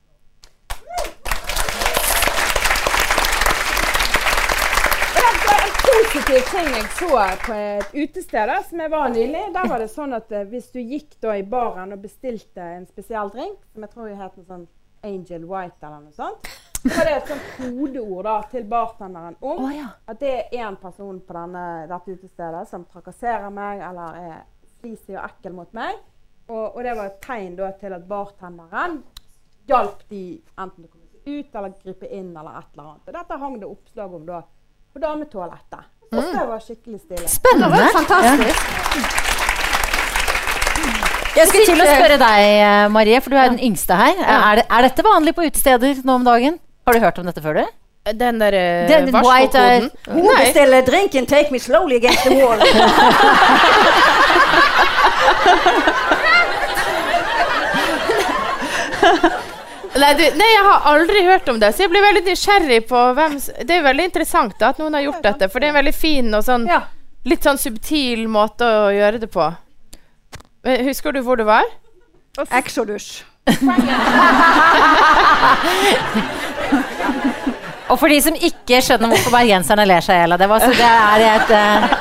[5.16, 7.10] Det var En positiv ting jeg så
[7.48, 10.84] på et utested som jeg var nylig, der var det sånn at eh, hvis du
[10.84, 14.70] gikk da i baren og bestilte en spesiell drink, som jeg tror het noe sånn
[15.02, 19.64] Angel White eller noe sånt, så var det et sånt kodeord da til bartenderen om
[19.66, 19.88] oh, ja.
[20.06, 24.36] at det er én person på denne, dette utestedet som trakasserer meg eller er
[24.78, 25.98] sleazy og ekkel mot meg.
[26.46, 29.00] Og, og det var et tegn da til at bartenderen
[29.66, 30.24] hjalp de
[30.62, 33.08] enten å komme seg ut eller gripe inn eller et eller annet.
[33.08, 34.44] Og dette hang det oppslag om da
[34.94, 35.92] på dametoalettet.
[36.14, 37.30] Og det var skikkelig stilig.
[37.34, 37.88] Spennende.
[37.96, 39.24] Fantastisk.
[41.36, 44.22] Jeg skulle til å spørre deg, eh, Marie, for du er den yngste her.
[44.22, 46.62] Er, det, er dette vanlig på utesteder nå om dagen?
[46.86, 47.66] Har du hørt om dette før, du?
[48.14, 52.62] Den der uh, Den white er- Hun bestiller drinken 'Take me slowly against the wall'.
[59.96, 63.00] Nei, du, nei, jeg har aldri hørt om det, så jeg blir veldig nysgjerrig på
[63.16, 65.72] hvem Det er jo veldig interessant da, at noen har gjort dette, for det er
[65.72, 66.82] en veldig fin og sånn Ja.
[67.26, 69.46] litt sånn subtil måte å gjøre det på.
[70.68, 71.64] Men Husker du hvor det var?
[72.52, 73.24] Exodus.
[77.90, 80.60] Og for de som ikke skjønner hvorfor bergenserne ler seg i hjel av det, var-
[80.66, 81.96] så det er et, eh,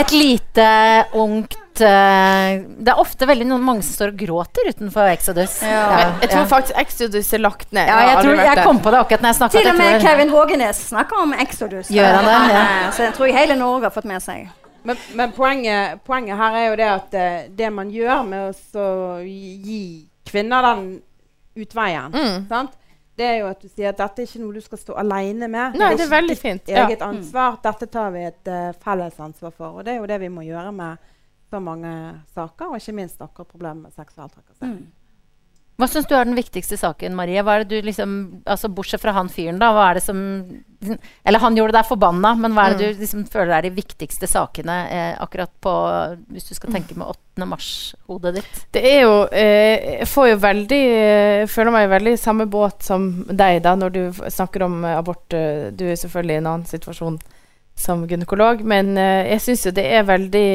[0.00, 0.66] et lite
[1.14, 5.58] ungt eh, Det er ofte veldig noen, mange som står og gråter utenfor Exodus.
[5.62, 6.48] Men jeg tror ja.
[6.48, 7.86] faktisk Exodus er lagt ned.
[7.86, 9.58] ja, jeg, tror, jeg kom på det akkurat når jeg snakka.
[9.58, 11.90] Til og med Kevin Hågenes snakker om Exodus.
[11.92, 12.38] Gjør han det?
[12.56, 12.64] Ja.
[12.96, 14.48] Så jeg tror hele Norge har fått med seg.
[14.86, 18.88] Men, men poenget, poenget her er jo det at eh, det man gjør med å
[19.26, 19.80] gi
[20.30, 20.84] kvinner den
[21.56, 22.48] utveien, Mm.
[22.48, 22.72] sant?
[23.16, 25.48] Det er jo at du sier at dette er ikke noe du skal stå alene
[25.48, 25.76] med.
[25.80, 26.84] Nei, det er ikke veldig ditt eget ja.
[26.84, 27.56] eget ansvar.
[27.64, 29.78] Dette tar vi et uh, felles ansvar for.
[29.78, 31.12] Og det er jo det vi må gjøre med
[31.50, 31.90] så mange
[32.34, 34.84] saker, og ikke minst akkurat problemet med seksuell trakassering.
[35.76, 37.42] Hva syns du er den viktigste saken, Marie?
[37.44, 38.12] Hva er det du liksom,
[38.48, 39.68] altså Bortsett fra han fyren, da.
[39.76, 40.20] Hva er det som
[41.26, 44.28] Eller han gjorde deg forbanna, men hva er det du liksom føler er de viktigste
[44.30, 45.74] sakene eh, akkurat på
[46.32, 47.48] Hvis du skal tenke med 8.
[47.50, 48.60] mars-hodet ditt?
[48.72, 52.86] Det er jo eh, Jeg får jo veldig Jeg føler meg veldig i samme båt
[52.88, 54.02] som deg da når du
[54.32, 55.26] snakker om eh, abort.
[55.36, 57.18] eh, Du er selvfølgelig i en annen situasjon
[57.76, 60.46] som gynekolog, men eh, jeg syns jo det er veldig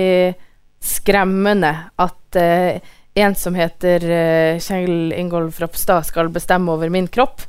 [0.82, 1.70] skremmende
[2.02, 2.80] at eh,
[3.22, 7.46] en som heter uh, Kjell Ingolf Ropstad, skal bestemme over min kropp.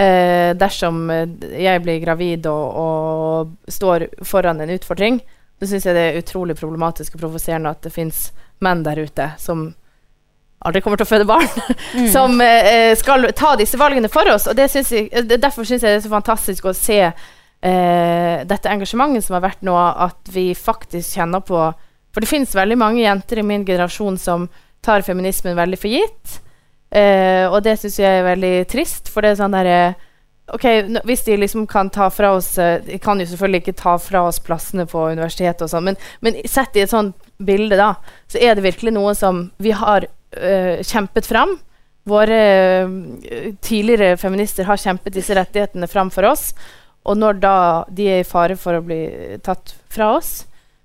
[0.00, 1.28] Uh, dersom eh,
[1.60, 5.20] jeg blir gravid og, og står foran en utfordring,
[5.60, 8.30] så syns jeg det er utrolig problematisk og provoserende at det fins
[8.64, 9.68] menn der ute som
[10.64, 11.46] aldri kommer til å føde barn,
[12.14, 14.48] som uh, skal ta disse valgene for oss.
[14.48, 17.04] Og det synes jeg, Derfor syns jeg det er så fantastisk å se
[17.62, 21.60] Uh, dette engasjementet som har vært nå, at vi faktisk kjenner på
[22.10, 24.48] For det fins veldig mange jenter i min generasjon som
[24.82, 26.38] tar feminismen veldig for gitt.
[26.92, 29.94] Eh, og det syns jeg er veldig trist, for det er sånn derre
[30.52, 30.64] Ok,
[31.06, 34.24] Hvis de liksom kan ta fra oss eh, De kan jo selvfølgelig ikke ta fra
[34.26, 37.94] oss plassene på universitetet, og sånn, men, men sett i et sånt bilde, da,
[38.28, 41.56] så er det virkelig noe som vi har øh, kjempet fram.
[42.10, 42.38] Våre
[42.84, 46.50] øh, tidligere feminister har kjempet disse rettighetene fram for oss.
[47.08, 47.56] Og når da
[47.90, 49.00] de er i fare for å bli
[49.46, 50.42] tatt fra oss,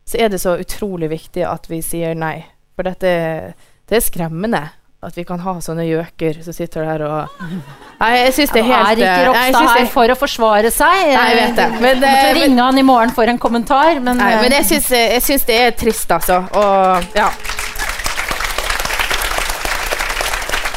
[0.08, 2.40] så er det så utrolig viktig at vi sier nei.
[2.78, 3.12] For dette
[3.88, 4.64] det er skremmende
[5.08, 7.42] at vi kan ha sånne gjøker som sitter der og
[8.00, 10.72] Nei, jeg syns det er helt er ikke eh, Ropstad det- her for å forsvare
[10.74, 10.96] seg?
[11.14, 11.68] Nei, jeg vet det.
[11.82, 14.58] Men, Jeg Måtte eh, ringe han i morgen for en kommentar, men, nei, eh, men
[14.58, 16.44] jeg syns det er trist, altså.
[16.54, 17.30] Og ja.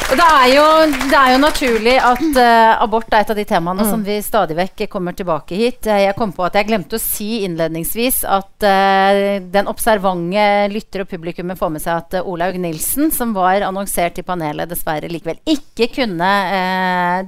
[0.11, 0.63] det er jo,
[1.07, 3.89] det er jo naturlig at uh, abort er et av de temaene Mm.
[3.89, 5.87] som vi stadig vekk kommer tilbake hit.
[5.87, 10.43] Eh, Jeg kom på at jeg glemte å si innledningsvis at uh, den observante
[10.73, 14.67] lytter og publikummet får med seg at uh, Olaug Nilsen, som var annonsert i panelet,
[14.69, 16.31] dessverre likevel ikke kunne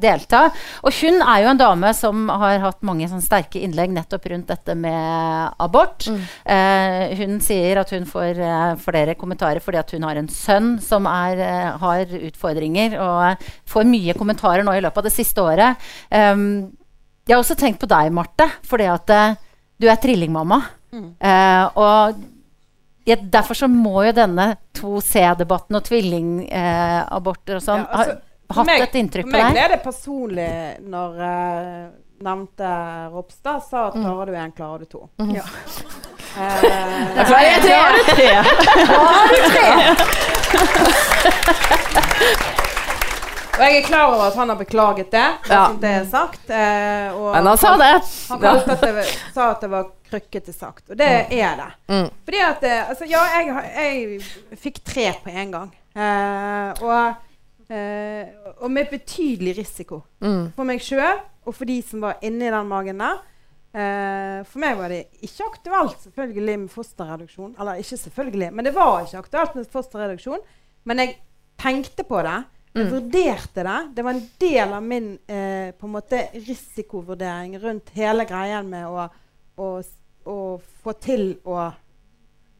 [0.03, 0.43] delta.
[0.83, 4.51] Og hun er jo en dame som har hatt mange sånn sterke innlegg nettopp rundt
[4.51, 6.07] dette med abort.
[6.45, 8.43] Eh, hun sier at hun får
[8.83, 11.39] flere kommentarer fordi at hun har en sønn som er,
[11.79, 15.83] har utfordringer, og får mye kommentarer nå i løpet av det siste året.
[16.09, 16.45] Um,
[17.23, 19.35] jeg har også tenkt på deg, Marte, fordi at uh,
[19.79, 20.61] du er trillingmamma.
[20.93, 22.19] Eh, og
[23.07, 28.15] ja, derfor så må jo denne 2C-debatten og tvillingaborter og sånn Ja, altså,
[28.53, 30.49] ha hatt meg- et inntrykk For meg er ble det personlig
[30.93, 31.87] når eh,
[32.23, 32.69] nevnte
[33.13, 35.03] Ropstad sa at klarer du én, klarer du to.
[35.33, 35.43] Ja.
[36.33, 36.63] Eh,
[37.15, 37.25] Jeg
[37.61, 38.29] klarer tre.
[43.53, 45.25] og jeg er klar over at han har beklaget det.
[45.49, 45.65] Ja.
[45.81, 46.49] det er sagt.
[46.49, 47.91] eh, og Men han sa det.
[48.31, 49.03] Han kalte at det,
[49.35, 51.69] sa at det var krykkete sagt, og det er det.
[51.93, 52.07] Mm.
[52.25, 53.45] Fordi at det, Altså, ja, jeg,
[53.77, 55.69] jeg fikk tre på en gang.
[55.93, 57.13] Eh, og,
[57.69, 58.25] eh,
[58.61, 60.53] og med betydelig risiko Mm.
[60.55, 63.21] for meg sjøl og for de som var inni den magen der.
[63.73, 67.55] Eh, for meg var det ikke aktuelt selvfølgelig med fosterreduksjon.
[67.59, 70.43] Eller ikke selvfølgelig, men det var ikke aktuelt med fosterreduksjon.
[70.89, 71.15] Men jeg
[71.61, 72.39] tenkte på det.
[72.73, 73.79] Jeg vurderte det.
[73.95, 78.87] Det var en del av min eh, på en måte risikovurdering rundt hele greien med
[78.89, 79.05] å,
[79.61, 79.67] å,
[80.25, 80.37] å
[80.81, 81.67] få til å,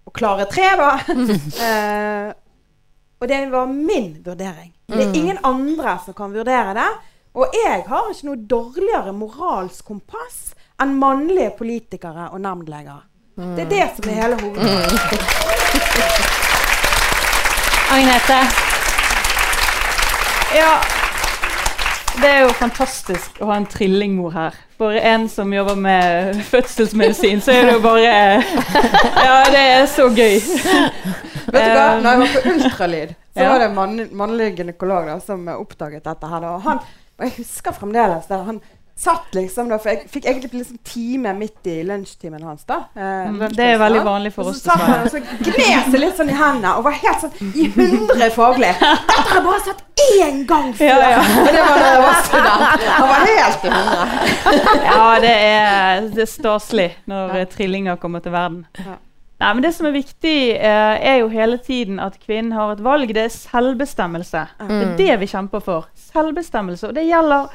[0.06, 0.92] å klare tre, da.
[1.68, 2.30] eh,
[3.18, 4.70] og det var min vurdering.
[4.86, 6.90] Det er ingen andre som kan vurdere det.
[7.34, 13.02] Og jeg har ikke noe dårligere moralsk kompass enn mannlige politikere og nemndleger.
[13.38, 16.14] Det er det som er hele hovedpoenget.
[17.94, 18.38] Agnete,
[20.54, 20.74] Ja,
[22.22, 24.54] det er jo fantastisk å ha en trillingmor her.
[24.78, 30.06] For en som jobber med fødselsmedisin, så er det jo bare Ja, det er så
[30.14, 30.38] gøy.
[30.38, 31.88] Vet du hva?
[32.02, 33.50] Når jeg var på ultralyd, så Ja.
[33.50, 36.44] var det en mann, mannlig gynekolog da, som oppdaget dette her.
[36.52, 36.84] Og han,
[37.20, 38.62] og jeg husker fremdeles der Han
[38.96, 42.64] satt liksom da, For jeg fikk egentlig liksom time midt i lunsjtimen hans.
[42.70, 42.76] da.
[42.96, 46.00] Eh, Mm, det er veldig vanlig for oss, Så satt han og så gned seg
[46.00, 48.70] litt sånn i hendene og var helt sånn i hundre faglig.
[48.80, 49.82] Dette har jeg bare sett
[50.20, 50.86] én gang før!
[50.86, 51.24] Ja, ja.
[51.42, 52.86] Og det var da jeg var student.
[53.00, 54.86] Han var helt i hundre.
[54.86, 58.66] Ja, det er, det er staselig når trillinger kommer til verden.
[58.78, 59.00] Ja.
[59.44, 62.84] Nei, men Det som er viktig, eh, er jo hele tiden at kvinnen har et
[62.84, 63.10] valg.
[63.12, 64.44] Det er selvbestemmelse.
[64.60, 65.90] Det er det vi kjemper for.
[66.00, 66.88] Selvbestemmelse.
[66.88, 67.50] Og det gjelder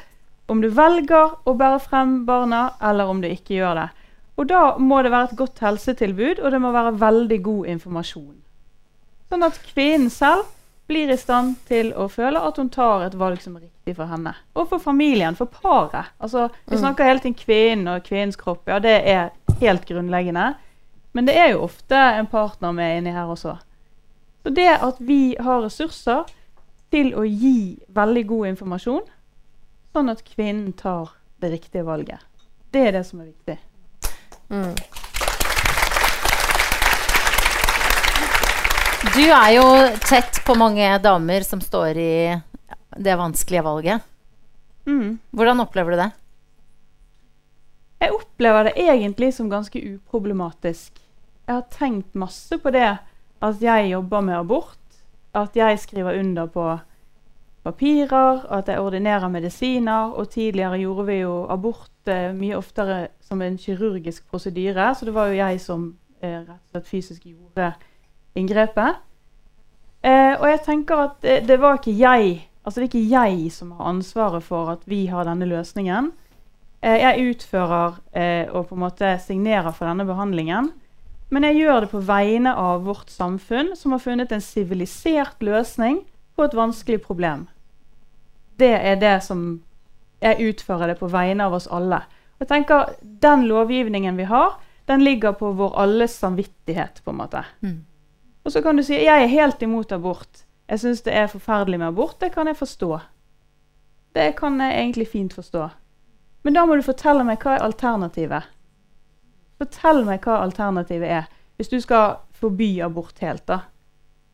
[0.49, 3.87] om du velger å bære frem barna, eller om du ikke gjør det.
[4.37, 8.37] Og da må det være et godt helsetilbud, og det må være veldig god informasjon.
[9.29, 10.45] Sånn at kvinnen selv
[10.89, 14.09] blir i stand til å føle at hun tar et valg som er riktig for
[14.09, 14.35] henne.
[14.55, 16.13] Og for familien, for paret.
[16.21, 18.63] Altså, vi snakker hele tiden kvinnen og kvinnens kropp.
[18.69, 19.29] Ja, det er
[19.61, 20.53] helt grunnleggende.
[21.11, 23.55] Men det er jo ofte en partner med inni her også.
[24.43, 26.29] Så det at vi har ressurser
[26.93, 29.03] til å gi veldig god informasjon,
[29.93, 32.21] sånn at kvinnen tar det riktige valget,
[32.73, 33.57] det er det som er viktig.
[34.49, 34.73] Mm.
[39.15, 39.65] du er jo
[40.03, 42.13] tett på mange damer som står i
[42.97, 44.05] det vanskelige valget.
[44.85, 45.19] Mm.
[45.31, 46.09] Hvordan opplever du det?
[47.99, 50.99] Jeg opplever det egentlig som ganske uproblematisk.
[51.47, 52.97] Jeg har tenkt masse på det
[53.41, 54.77] at jeg jobber med abort,
[55.35, 56.77] at jeg skriver under på
[57.63, 63.41] papirer, at jeg ordinerer medisiner, og tidligere gjorde vi jo abort eh, mye oftere som
[63.41, 65.85] en kirurgisk prosedyre, så det var jo jeg som
[66.21, 67.73] eh, rett og slett fysisk gjorde
[68.39, 69.03] inngrepet.
[70.03, 73.51] Eh, og jeg tenker at det, det var ikke jeg Altså det er ikke jeg
[73.55, 76.11] som har ansvaret for at vi har denne løsningen.
[76.81, 80.71] Eh, jeg utfører eh, og på en måte signerer for denne behandlingen.
[81.29, 86.01] Men jeg gjør det på vegne av vårt samfunn, som har funnet en sivilisert løsning
[86.35, 87.47] på et vanskelig problem.
[88.59, 89.63] Det er det som
[90.19, 92.01] Jeg utfører det på vegne av oss alle.
[92.35, 97.01] Og jeg tenker, Den lovgivningen vi har, den ligger på vår alles samvittighet.
[97.05, 97.45] på en måte.
[97.61, 97.85] Mm.
[98.43, 100.43] Og så kan du si jeg er helt imot abort.
[100.69, 102.19] Jeg syns det er forferdelig med abort.
[102.19, 102.99] Det kan jeg forstå.
[104.15, 105.69] Det kan jeg egentlig fint forstå.
[106.49, 108.45] Men da må du fortelle meg hva er alternativet.
[109.61, 111.27] Fortell meg hva alternativet er,
[111.61, 113.43] hvis du skal forby abort helt.
[113.45, 113.59] da.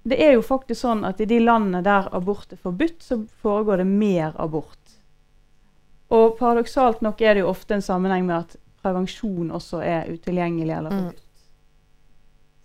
[0.08, 3.84] Det er jo faktisk sånn at i de landene der abort er forbudt, så foregår
[3.84, 4.96] det mer abort.
[6.08, 10.72] Og paradoksalt nok er det jo ofte en sammenheng med at prevensjon også er utilgjengelig
[10.78, 11.46] eller forbudt.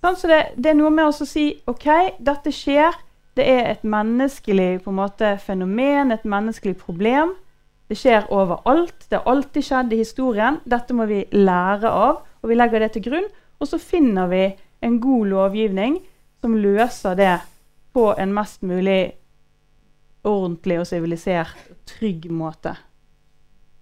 [0.06, 1.90] Sånn, så det, det er noe med å si OK,
[2.22, 3.02] dette skjer.
[3.34, 7.34] Det er et menneskelig måte, fenomen, et menneskelig problem.
[7.90, 9.08] Det skjer overalt.
[9.10, 10.60] Det har alltid skjedd i historien.
[10.64, 13.26] Dette må vi lære av, og vi legger det til grunn.
[13.58, 14.44] Og så finner vi
[14.86, 15.98] en god lovgivning
[16.40, 17.34] som løser det
[17.92, 19.12] på en mest mulig
[20.24, 22.76] ordentlig og sivilisert og trygg måte.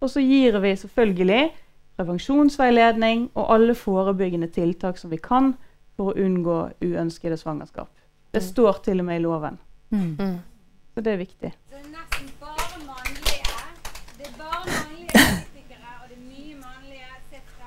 [0.01, 1.53] Og så gir vi selvfølgelig
[1.99, 5.53] prevensjonsveiledning og alle forebyggende tiltak som vi kan
[5.99, 7.91] for å unngå uønskede svangerskap.
[8.31, 9.59] Det står til og med i loven.
[9.91, 10.39] Mm.
[10.95, 11.51] Så det er viktig.
[11.51, 13.59] Så det er nesten bare mannlige.
[14.19, 16.23] Det er bare mannlige politikere, og det er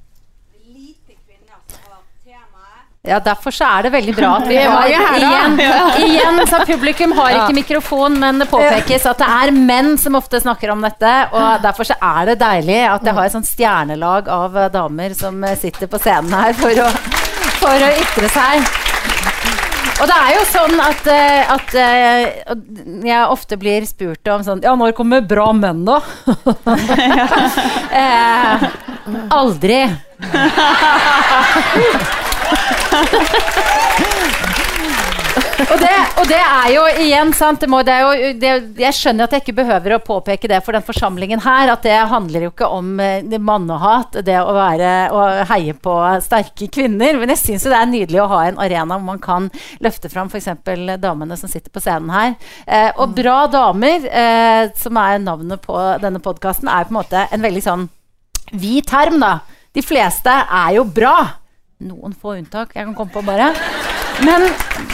[0.67, 2.85] Lite kvinner som har temaet.
[3.09, 5.31] Ja, Derfor så er det veldig bra at vi er har mange her, da.
[5.31, 10.19] igjen, igjen så Publikum har ikke mikrofon, men det påpekes at det er menn som
[10.21, 11.15] ofte snakker om dette.
[11.33, 15.41] Og derfor så er det deilig at jeg har et sånt stjernelag av damer som
[15.57, 16.93] sitter på scenen her for å,
[17.63, 18.71] for å ytre seg.
[20.01, 22.55] Og det er jo sånn at, eh, at eh,
[23.05, 25.99] jeg ofte blir spurt om sånn Ja, når kommer bra menn, da?
[28.01, 28.65] eh,
[29.31, 29.83] aldri.
[35.71, 35.91] Og det,
[36.21, 39.95] og det er jo igjen sant må, jo, det, Jeg skjønner at jeg ikke behøver
[39.97, 41.73] å påpeke det for den forsamlingen her.
[41.75, 45.95] At det handler jo ikke om eh, det mannehat, det å, være, å heie på
[46.25, 47.19] sterke kvinner.
[47.21, 49.51] Men jeg syns det er nydelig å ha en arena hvor man kan
[49.85, 50.51] løfte fram f.eks.
[51.03, 52.35] damene som sitter på scenen her.
[52.67, 57.27] Eh, og Bra damer, eh, som er navnet på denne podkasten, er på en måte
[57.31, 57.89] en veldig sånn
[58.53, 59.41] vid term, da.
[59.75, 61.17] De fleste er jo bra.
[61.81, 63.53] Noen få unntak jeg kan komme på, bare.
[64.27, 64.43] Men,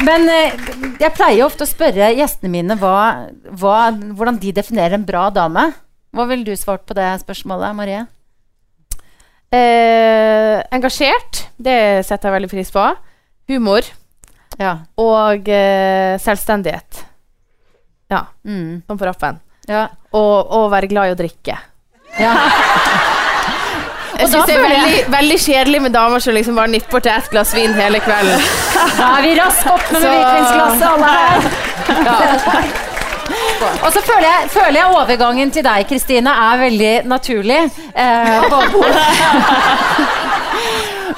[0.07, 0.53] men eh,
[1.03, 3.27] jeg pleier ofte å spørre gjestene mine hva,
[3.59, 3.79] hva,
[4.15, 5.65] hvordan de definerer en bra dame.
[6.15, 8.05] Hva ville du svart på det spørsmålet, Marie?
[9.57, 12.87] Eh, engasjert, det setter jeg veldig pris på.
[13.51, 13.87] Humor
[14.59, 14.73] Ja.
[14.99, 17.05] og eh, selvstendighet.
[18.11, 18.83] Ja, Mm.
[18.87, 19.41] som på rappen.
[19.69, 19.89] ja.
[20.13, 21.59] Og, og være glad i å drikke.
[22.19, 22.35] ja.
[24.17, 27.29] Jeg syns det er veldig, veldig kjedelig med damer som liksom bare nipper til ett
[27.33, 28.41] glass vin hele kvelden.
[28.97, 31.39] Da er vi raskt opp med hvitvinsglasset, alle her.
[33.85, 37.59] Og så føler jeg, føler jeg overgangen til deg, Kristine, er veldig naturlig.
[37.93, 38.43] Eh,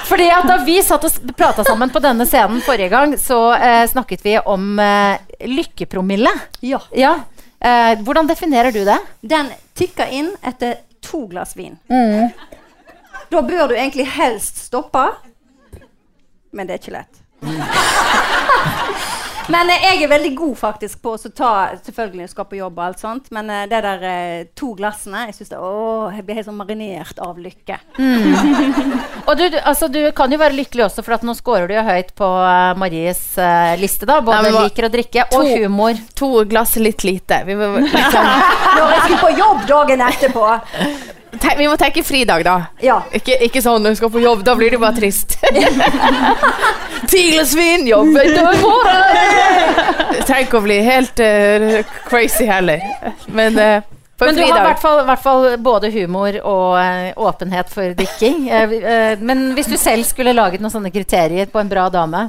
[0.09, 3.85] fordi at Da vi satt og prata sammen på denne scenen forrige gang, så eh,
[3.91, 5.15] snakket vi om eh,
[5.47, 6.33] lykkepromille.
[6.65, 6.79] Ja.
[6.97, 7.13] Ja.
[7.59, 8.99] Eh, hvordan definerer du det?
[9.21, 9.45] Den
[9.77, 10.73] tikker inn etter
[11.05, 11.77] to glass vin.
[13.29, 15.05] Da bør du egentlig helst stoppe.
[16.51, 17.23] Men det er ikke lett.
[19.49, 21.51] Men eh, jeg er veldig god faktisk på å ta
[21.81, 25.37] Selvfølgelig skal på jobb, og alt sånt men eh, det der eh, to glassene jeg
[25.39, 27.79] synes det, åh, jeg blir helt sånn marinert av lykke.
[29.25, 31.75] Og du, du- altså, du kan jo være lykkelig også, for at nå scorer du
[31.75, 34.05] jo høyt på uh, Maries uh, liste.
[34.09, 35.97] da Både Nei, liker å drikke og humor.
[36.19, 37.41] To glass litt lite.
[37.47, 38.29] Vi må, liksom,
[38.77, 41.18] Når jeg skal på jobb dagen etterpå te
[41.57, 42.55] vi må tenke fridag, da.
[42.83, 42.99] Ja.
[43.13, 45.37] Ikke, ikke sånn når hun skal på jobb, da blir det bare trist.
[47.11, 50.25] Tilesvin, jobben i morgen!
[50.29, 52.81] Tenk å bli helt uh, crazy heller.
[53.27, 53.87] Men uh,
[54.19, 54.67] Men du har i
[55.07, 58.49] hvert fall både humor og uh, åpenhet for drikking.
[58.49, 62.27] Uh, uh, men hvis du selv skulle laget noen sånne kriterier på en bra dame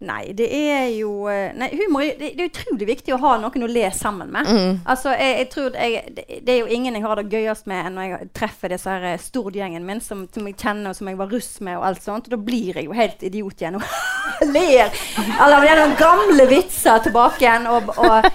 [0.00, 3.66] Nei, det er jo eh, Nei, humor det, det er utrolig viktig å ha noen
[3.66, 4.48] å le sammen med.
[4.48, 4.78] Mm.
[4.88, 7.84] Altså, jeg, jeg tror jeg, det, det er jo ingen jeg har det gøyest med
[7.84, 11.10] enn når jeg treffer disse her eh, stordgjengen min som, som jeg kjenner og som
[11.10, 11.76] jeg var russ med.
[11.76, 12.30] og alt sånt.
[12.30, 13.84] Og da blir jeg jo helt idiot igjen og
[14.56, 14.88] ler.
[15.36, 17.68] Eller det er noen gamle vitser tilbake igjen.
[17.68, 18.30] og, og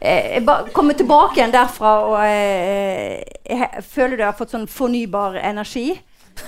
[0.00, 5.94] eh, jeg kommer tilbake igjen derfra og jeg føler jeg har fått sånn fornybar energi.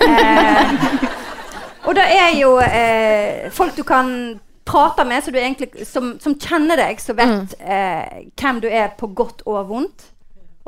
[0.05, 0.77] Eh,
[1.89, 4.12] og det er jo eh, folk du kan
[4.69, 8.93] prate med, så du egentlig, som, som kjenner deg, som vet eh, hvem du er
[8.99, 10.09] på godt og vondt.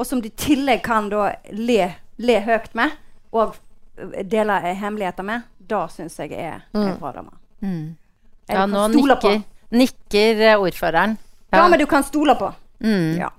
[0.01, 1.90] Og som du i tillegg kan da le,
[2.24, 2.96] le høyt med,
[3.36, 3.59] og
[4.01, 5.44] eh, dele eh, hemmeligheter med.
[5.70, 7.36] Da syns jeg er en bra dame.
[7.61, 7.84] Mm.
[8.51, 9.42] Ja, nå nikker,
[9.76, 11.18] nikker eh, ordføreren.
[11.53, 12.48] Ja, men du kan stole på.
[12.80, 13.18] Mm.
[13.20, 13.30] Ja.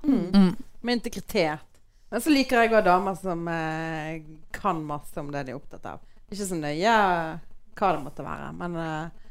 [0.80, 1.66] Med integritet.
[2.12, 5.86] Men så liker jeg òg damer som eh, kan masse om det de er opptatt
[5.94, 6.00] av.
[6.30, 6.96] Ikke så nøye
[7.72, 9.21] hva det måtte være, men, eh,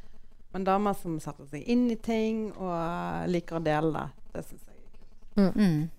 [0.51, 4.07] men damer som setter seg inn i ting og liker å dele det.
[4.35, 4.75] Det syns jeg.
[5.55, 5.89] Mm.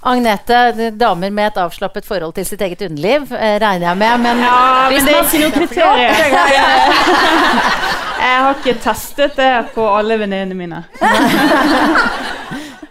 [0.00, 4.20] Agnete, er damer med et avslappet forhold til sitt eget underliv, eh, regner jeg med.
[4.20, 6.14] Men ja, Men det er ikke noe kriterium.
[8.20, 10.84] Jeg har ikke testet det på alle venninnene mine.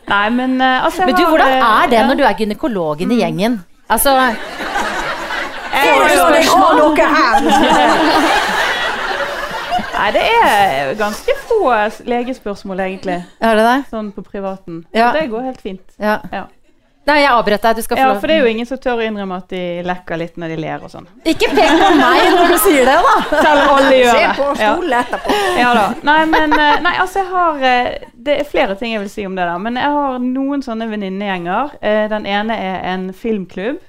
[0.09, 3.11] Nei, men eh, altså jeg Men du, hvordan eh, er det når du er gynekologen
[3.13, 3.59] i gjengen?
[3.93, 4.09] Altså,
[5.89, 7.41] Har!
[9.99, 11.57] Nei, det er ganske få
[12.07, 13.17] legespørsmål, egentlig.
[13.43, 13.79] er det det?
[13.91, 14.85] Sånn på privaten.
[14.95, 15.09] Ja.
[15.11, 15.83] Så det går helt fint.
[15.99, 16.19] Ja.
[16.31, 16.45] Ja.
[17.09, 17.75] Nei, jeg avbrøt deg.
[17.79, 19.61] Du skal få Ja, for det er jo ingen som tør å innrømme at de
[19.87, 21.07] lekker litt når de ler og sånn.
[21.27, 23.15] Ikke pek på meg når du sier det, da!
[23.43, 24.35] Selv om alle gjør Se det.
[24.37, 24.73] på Ja.
[24.75, 25.37] stolen etterpå.
[25.57, 25.85] Ja da.
[26.05, 29.25] Nei, men eh, Nei, altså, jeg har eh, Det er flere ting jeg vil si
[29.25, 29.57] om det, da.
[29.57, 31.73] Men jeg har noen sånne venninnegjenger.
[31.81, 33.81] Eh, Den ene er en filmklubb.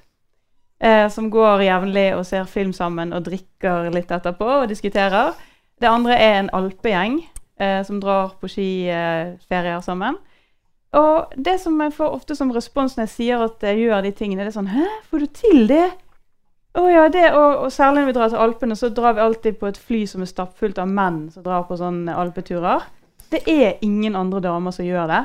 [0.80, 5.34] Eh, som går jevnlig og ser film sammen og drikker litt etterpå og diskuterer.
[5.80, 7.18] Det andre er en alpegjeng
[7.60, 10.16] eh, som drar på skiferier sammen.
[10.96, 14.14] Og det som jeg får ofte som respons når jeg sier at jeg gjør de
[14.16, 15.90] tingene, det er sånn Hæ, får du til det?
[16.80, 19.60] Å ja, det, og, og særlig når vi drar til Alpene, så drar vi alltid
[19.60, 22.86] på et fly som er stappfullt av menn som drar på sånne alpeturer.
[23.30, 25.24] Det er ingen andre damer som gjør det.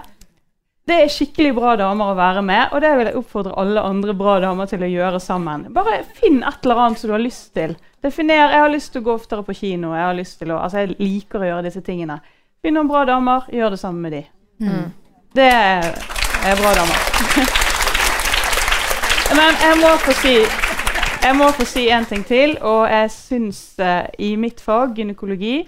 [0.85, 4.13] Det er skikkelig bra damer å være med, og det vil jeg oppfordre alle andre
[4.13, 5.63] bra damer til å gjøre sammen.
[5.73, 7.73] Bare finn et eller annet som du har lyst til.
[8.05, 9.95] Definer jeg har lyst til å gå oftere på kino.
[9.97, 12.19] Jeg har lyst til å, altså jeg liker å gjøre disse tingene.
[12.61, 14.21] Finn noen bra damer, gjør det sammen med de.
[15.33, 15.89] Det er,
[16.53, 17.01] er bra damer.
[19.41, 20.37] Men jeg må få si
[21.25, 25.63] jeg må få si en ting til, og jeg syns eh, i mitt fag, gynekologi,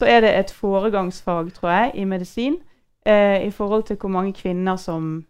[0.00, 2.62] så er det et foregangsfag, tror jeg, i medisin
[3.04, 5.24] eh, i forhold til hvor mange kvinner som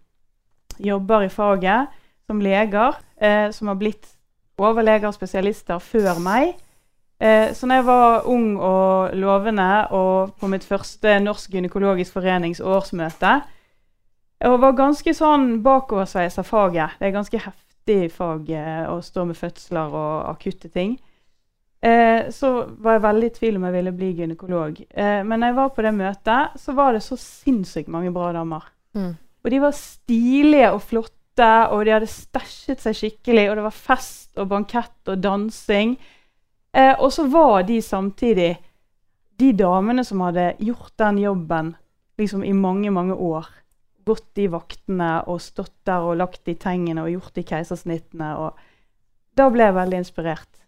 [0.79, 1.89] jobber i faget
[2.27, 4.09] som leger, eh, som har blitt
[4.59, 6.55] overleger og spesialister før meg.
[7.21, 12.61] Eh, så når jeg var ung og lovende og på mitt første Norsk gynekologisk forenings
[12.61, 13.41] årsmøte
[14.45, 16.99] og var ganske sånn bakoversveis av faget.
[16.99, 20.99] Det er ganske heftig fag eh, å stå med fødsler og akutte ting.
[21.85, 24.79] Eh, så var jeg veldig i tvil om jeg ville bli gynekolog.
[24.89, 28.31] Eh, men når jeg var på det møtet, så var det så sinnssykt mange bra
[28.33, 28.71] damer.
[28.97, 29.11] Mm.
[29.45, 33.77] Og de var stilige og flotte, og de hadde stæsjet seg skikkelig, og det var
[33.77, 35.99] fest og bankett og dansing.
[36.73, 38.55] Eh, og så var de samtidig
[39.37, 41.75] de damene som hadde gjort den jobben
[42.17, 43.51] liksom i mange, mange år.
[44.09, 48.35] Gått de vaktene og stått der og lagt de tengene og gjort de keisersnittene.
[48.41, 50.64] Og da ble jeg veldig inspirert.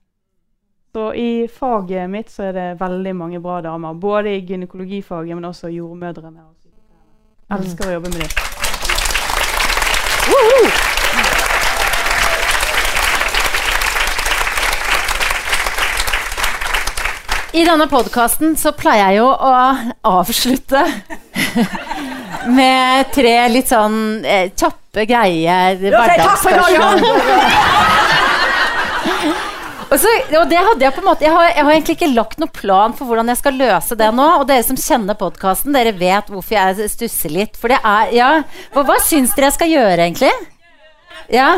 [0.97, 3.92] Så i faget mitt så er det veldig mange bra damer.
[4.01, 6.40] Både i gynekologifaget, men også jordmødrene.
[6.40, 7.59] og sykepleierne.
[7.59, 8.28] Elsker å jobbe med dem.
[17.53, 19.53] I denne podkasten så pleier jeg jo å
[20.16, 20.80] avslutte
[22.57, 25.76] med tre litt sånn eh, kjappe greier.
[25.76, 27.05] Hverdagsspørsmål.
[29.87, 30.11] Og, så,
[30.41, 32.51] og det hadde jeg på en måte jeg har, jeg har egentlig ikke lagt noen
[32.55, 34.26] plan for hvordan jeg skal løse det nå.
[34.41, 37.59] Og dere som kjenner podkasten, dere vet hvorfor jeg stusser litt.
[37.61, 38.30] For det er Ja,
[38.74, 40.32] hva, hva syns dere jeg skal gjøre, egentlig?
[41.32, 41.51] Ja.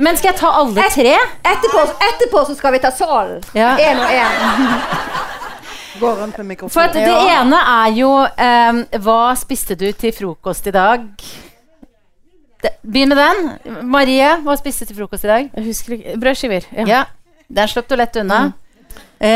[0.00, 1.14] Men skal jeg ta alle tre?
[1.46, 3.42] Etterpå, etterpå så skal vi ta salen.
[3.54, 3.74] Ja.
[3.78, 5.30] Én og én.
[6.00, 6.74] Går rundt med mikrofonen.
[6.74, 7.04] For at det
[7.34, 11.06] ene er jo um, Hva spiste du til frokost i dag?
[12.80, 13.84] Begynn med den.
[13.90, 15.50] Marie, hva spiste du til frokost i dag?
[15.56, 16.68] Jeg husker ikke Brødskiver.
[16.76, 16.86] Ja.
[16.88, 17.02] Ja,
[17.50, 18.40] Den slapp du lett unna.
[18.46, 18.52] Mm.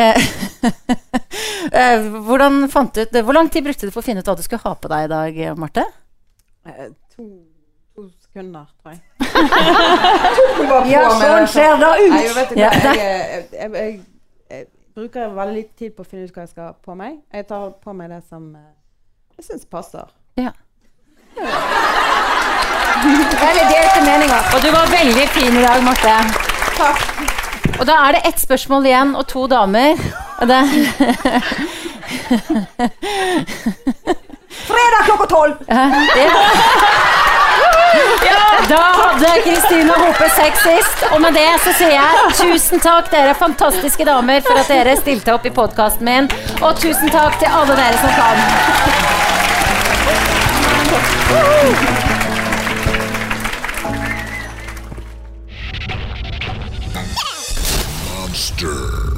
[1.72, 4.34] eh, hvordan fant du ut Hvor lang tid brukte du for å finne ut hva
[4.38, 5.84] du skulle ha på deg i dag, Marte?
[6.64, 7.26] Eh, to,
[7.92, 9.02] to sekunder, tror jeg.
[10.88, 12.32] Ja, sånn ser det Nei, ut.
[12.38, 14.00] vet du Ja, jeg, jeg, jeg, jeg,
[14.54, 17.20] jeg bruker veldig litt tid på å finne ut hva jeg skal ha på meg.
[17.34, 18.72] Jeg tar på meg det som eh,
[19.36, 20.06] jeg syns passer.
[20.40, 20.54] Ja.
[23.44, 24.42] Veldig delte meninger.
[24.54, 27.33] Og du var veldig fin i dag, Marte.
[27.80, 29.98] Og da er det ett spørsmål igjen og to damer.
[30.40, 30.60] Og det,
[34.64, 35.54] Fredag klokka tolv!
[35.68, 36.34] ja.
[38.68, 41.04] Da hadde Kristine Hope sex sist.
[41.12, 45.34] Og med det så sier jeg tusen takk, dere fantastiske damer, for at dere stilte
[45.34, 46.30] opp i podkasten min.
[46.62, 48.36] Og tusen takk til alle dere som kan.
[58.44, 59.13] Monster.